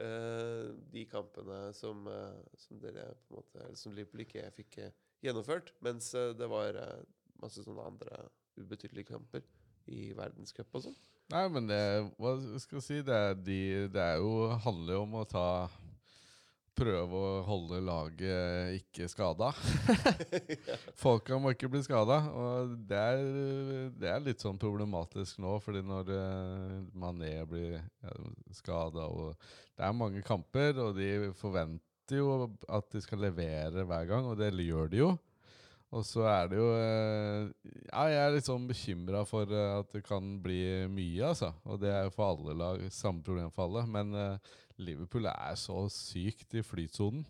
eh, 0.00 0.70
de 0.94 1.06
kampene 1.10 1.66
som, 1.76 2.06
eh, 2.10 2.58
som 2.60 2.80
dere 2.82 3.10
på 3.26 3.34
en 3.34 3.40
måte 3.40 3.72
som 3.78 3.94
Liverpool 3.96 4.24
ikke 4.26 4.46
fikk 4.56 4.78
eh, 4.84 4.94
gjennomført. 5.24 5.74
Mens 5.84 6.12
eh, 6.14 6.32
det 6.38 6.50
var 6.50 6.78
eh, 6.80 7.02
masse 7.42 7.64
sånne 7.66 7.88
andre 7.90 8.26
ubetydelige 8.60 9.10
kamper 9.10 9.44
i 9.90 10.12
verdenscup 10.16 10.70
og 10.78 10.86
sånn. 10.86 11.00
Nei, 11.32 11.46
men 11.48 11.66
det 11.68 11.80
Hva 12.20 12.34
skal 12.60 12.78
jeg 12.78 12.84
si? 12.84 12.98
Det, 13.04 13.16
er 13.16 13.34
de, 13.36 13.60
det 13.92 14.00
er 14.00 14.20
jo, 14.20 14.52
handler 14.64 14.98
jo 14.98 15.04
om 15.06 15.16
å 15.22 15.24
ta 15.28 15.46
Prøve 16.74 17.18
å 17.18 17.42
holde 17.46 17.78
laget 17.86 18.80
ikke 18.80 19.06
skada. 19.10 19.52
Folka 21.02 21.38
må 21.38 21.52
ikke 21.54 21.70
bli 21.70 21.82
skada. 21.86 22.16
Og 22.34 22.72
det 22.90 22.98
er, 22.98 23.22
det 23.94 24.10
er 24.10 24.24
litt 24.24 24.42
sånn 24.42 24.58
problematisk 24.58 25.38
nå, 25.44 25.56
fordi 25.62 25.84
når 25.86 26.10
uh, 26.10 26.80
Mané 26.98 27.36
blir 27.46 27.78
skada 28.54 29.06
og 29.06 29.36
Det 29.74 29.86
er 29.86 29.94
mange 29.94 30.22
kamper, 30.26 30.76
og 30.82 30.98
de 30.98 31.30
forventer 31.38 32.18
jo 32.20 32.50
at 32.68 32.90
de 32.92 33.00
skal 33.02 33.22
levere 33.22 33.86
hver 33.86 34.10
gang, 34.10 34.26
og 34.30 34.38
det 34.38 34.52
gjør 34.62 34.90
de 34.90 35.00
jo. 35.00 35.14
Og 35.94 36.02
så 36.06 36.24
er 36.26 36.48
det 36.50 36.58
jo 36.58 36.70
eh, 36.74 37.52
Ja, 37.86 38.06
jeg 38.10 38.20
er 38.24 38.34
litt 38.34 38.48
sånn 38.48 38.66
bekymra 38.66 39.22
for 39.28 39.50
eh, 39.50 39.76
at 39.78 39.92
det 39.94 40.02
kan 40.06 40.34
bli 40.42 40.58
mye, 40.90 41.30
altså. 41.30 41.52
Og 41.70 41.78
det 41.82 41.92
er 41.92 42.08
jo 42.08 42.14
for 42.16 42.32
alle 42.32 42.56
lag 42.58 42.82
samme 42.94 43.22
problem 43.26 43.52
for 43.54 43.68
alle. 43.68 43.84
Men 43.86 44.10
eh, 44.18 44.52
Liverpool 44.82 45.28
er 45.30 45.54
så 45.60 45.84
sykt 45.92 46.58
i 46.58 46.64
flytsonen. 46.66 47.22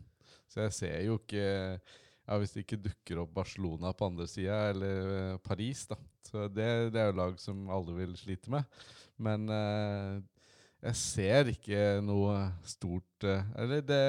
Så 0.48 0.64
jeg 0.64 0.76
ser 0.76 0.98
jo 1.04 1.18
ikke 1.18 1.44
ja, 1.44 2.36
Hvis 2.40 2.54
det 2.54 2.64
ikke 2.64 2.80
dukker 2.86 3.20
opp 3.20 3.34
Barcelona 3.36 3.92
på 3.92 4.08
andre 4.08 4.26
sida, 4.30 4.70
eller 4.72 5.36
Paris, 5.44 5.84
da. 5.90 5.98
Så 6.24 6.46
det, 6.48 6.68
det 6.94 7.02
er 7.02 7.10
jo 7.10 7.18
lag 7.20 7.36
som 7.42 7.66
alle 7.68 7.96
vil 7.98 8.14
slite 8.16 8.52
med. 8.54 8.78
Men 9.20 9.44
jeg 10.84 10.96
ser 11.00 11.48
ikke 11.54 11.82
noe 12.04 12.34
stort 12.68 13.24
eh, 13.24 13.42
Eller 13.56 13.80
det 13.80 14.00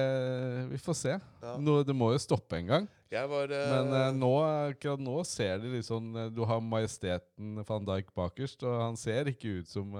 Vi 0.74 0.80
får 0.84 0.98
se. 1.00 1.14
Ja. 1.42 1.54
Nå, 1.62 1.78
det 1.88 1.96
må 1.96 2.10
jo 2.12 2.20
stoppe 2.20 2.58
en 2.60 2.68
gang. 2.68 2.88
Jeg 3.14 3.30
var 3.32 3.48
uh... 3.54 3.62
Men 3.72 3.94
uh, 3.96 4.10
nå, 4.18 4.32
akkurat 4.74 5.00
nå 5.00 5.14
ser 5.30 5.62
de 5.64 5.70
litt 5.78 5.88
sånn 5.88 6.10
Du 6.36 6.42
har 6.50 6.60
majesteten 6.60 7.62
van 7.68 7.86
Dijk 7.88 8.10
bakerst, 8.18 8.66
og 8.68 8.76
han 8.82 8.98
ser 9.00 9.30
ikke 9.32 9.62
ut 9.62 9.70
som 9.72 9.94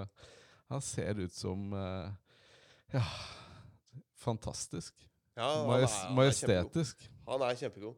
Han 0.74 0.82
ser 0.84 1.22
ut 1.24 1.32
som 1.34 1.70
Ja, 2.94 3.04
fantastisk. 4.22 4.94
ja, 5.38 5.48
han 5.48 5.70
er- 5.70 5.72
han 5.72 5.84
er 5.84 5.88
kjempegod. 5.88 6.16
majestetisk. 6.16 7.08
Han 7.28 7.42
er 7.42 7.56
kjempegod. 7.56 7.96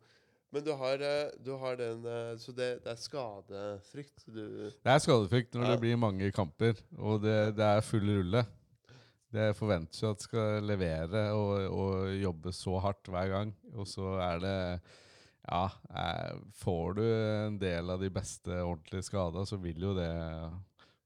Men 0.52 0.64
du 0.64 0.72
har, 0.80 0.98
du 1.44 1.50
har 1.60 1.76
den 1.76 2.04
Så 2.40 2.54
det, 2.56 2.84
det 2.84 2.92
er 2.94 2.96
skadefrykt 2.96 4.24
du 4.28 4.70
Det 4.70 4.94
er 4.94 5.00
skadefrykt 5.04 5.54
når 5.56 5.64
Ja. 5.66 5.72
det 5.72 5.80
blir 5.82 5.98
mange 5.98 6.32
kamper, 6.32 6.74
og 6.98 7.22
det, 7.22 7.56
det 7.58 7.66
er 7.66 7.82
full 7.82 8.06
rulle. 8.08 8.46
Det 9.34 9.50
forventes 9.58 10.00
jo 10.02 10.14
at 10.14 10.24
skal 10.24 10.64
levere 10.64 11.26
og, 11.36 11.52
og 11.68 12.14
jobbe 12.16 12.54
så 12.56 12.78
hardt 12.84 13.10
hver 13.12 13.34
gang. 13.34 13.52
Og 13.76 13.90
så 13.90 14.16
er 14.24 14.40
det 14.44 14.56
Ja, 15.48 15.66
eh, 15.96 16.40
får 16.60 16.98
du 16.98 17.04
en 17.08 17.60
del 17.60 17.90
av 17.90 18.02
de 18.04 18.10
beste 18.12 18.52
ordentlige 18.64 19.08
skada, 19.08 19.46
så 19.48 19.60
vil 19.64 19.80
jo 19.80 19.94
det 19.96 20.10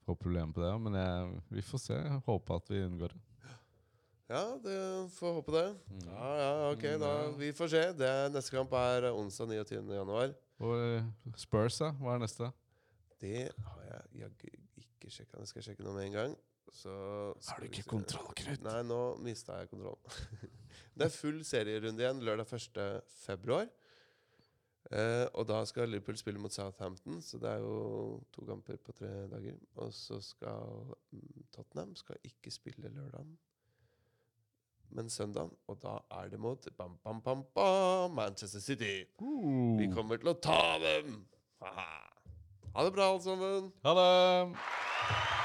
få 0.06 0.16
problemer 0.18 0.54
på 0.54 0.64
det. 0.64 0.72
Men 0.82 0.98
jeg, 0.98 1.42
vi 1.58 1.66
får 1.66 1.84
se. 1.84 1.98
Jeg 1.98 2.24
Håper 2.26 2.62
at 2.62 2.72
vi 2.74 2.86
unngår 2.86 3.14
det. 3.14 3.22
Ja, 4.32 4.46
du 4.64 5.10
får 5.12 5.34
håpe 5.34 5.52
det. 5.52 5.66
Mm. 5.92 6.04
Ja, 6.08 6.28
ja, 6.40 6.52
ok, 6.72 6.84
da 7.02 7.12
Vi 7.36 7.52
får 7.52 7.68
se. 7.68 7.82
Det 8.00 8.12
neste 8.32 8.56
kamp 8.56 8.72
er 8.80 9.10
onsdag 9.12 9.50
29. 9.52 9.92
januar. 9.98 10.32
Og 10.64 10.78
eh, 10.80 11.10
Spurs, 11.36 11.82
da? 11.82 11.92
Hva 12.00 12.16
er 12.16 12.24
neste? 12.24 12.48
Det 13.22 13.50
har 13.52 13.82
jeg 13.90 14.22
jaggu 14.22 14.48
ikke 14.80 15.12
sjekka. 15.12 15.42
Det 15.42 15.50
skal 15.50 15.60
jeg 15.60 15.68
sjekke 15.72 15.84
nå 15.84 15.98
med 15.98 16.08
en 16.08 16.16
gang. 16.16 16.38
Så 16.72 16.94
skal 17.40 17.68
vi 17.68 17.82
se. 17.82 17.90
kontroll, 17.90 18.34
Knut? 18.38 18.64
Nei, 18.64 18.80
nå 18.88 19.02
mista 19.24 19.60
jeg 19.60 19.72
kontrollen. 19.74 20.50
det 20.98 21.08
er 21.08 21.14
full 21.14 21.42
serierunde 21.48 22.04
igjen 22.04 22.24
lørdag 22.26 22.54
1. 22.58 22.82
februar. 23.26 23.70
Eh, 24.92 25.28
og 25.34 25.46
da 25.48 25.62
skal 25.66 25.90
Liverpool 25.90 26.18
spille 26.18 26.40
mot 26.40 26.52
Southampton, 26.52 27.22
så 27.22 27.38
det 27.40 27.50
er 27.50 27.62
jo 27.64 28.22
to 28.34 28.46
kamper 28.46 28.76
på 28.76 28.92
tre 28.92 29.12
dager. 29.32 29.56
Og 29.76 29.94
så 29.94 30.20
skal 30.22 30.96
mm, 31.12 31.46
Tottenham 31.56 31.96
skal 31.96 32.16
ikke 32.24 32.52
spille 32.52 32.90
lørdagen, 32.90 33.38
men 34.90 35.10
søndagen. 35.10 35.52
Og 35.68 35.80
da 35.84 35.98
er 36.22 36.28
det 36.30 36.40
mot 36.40 36.68
bam, 36.78 36.98
bam, 37.04 37.22
bam, 37.22 37.46
bam, 37.56 38.12
Manchester 38.12 38.60
City. 38.60 39.06
Vi 39.80 39.92
kommer 39.94 40.20
til 40.20 40.34
å 40.34 40.40
ta 40.44 40.78
dem! 40.84 41.22
Haha. 41.62 41.92
Ha 42.76 42.84
det 42.88 42.94
bra, 42.96 43.12
alle 43.12 43.24
sammen. 43.24 43.72
Ha 43.84 43.96
det! 43.96 45.41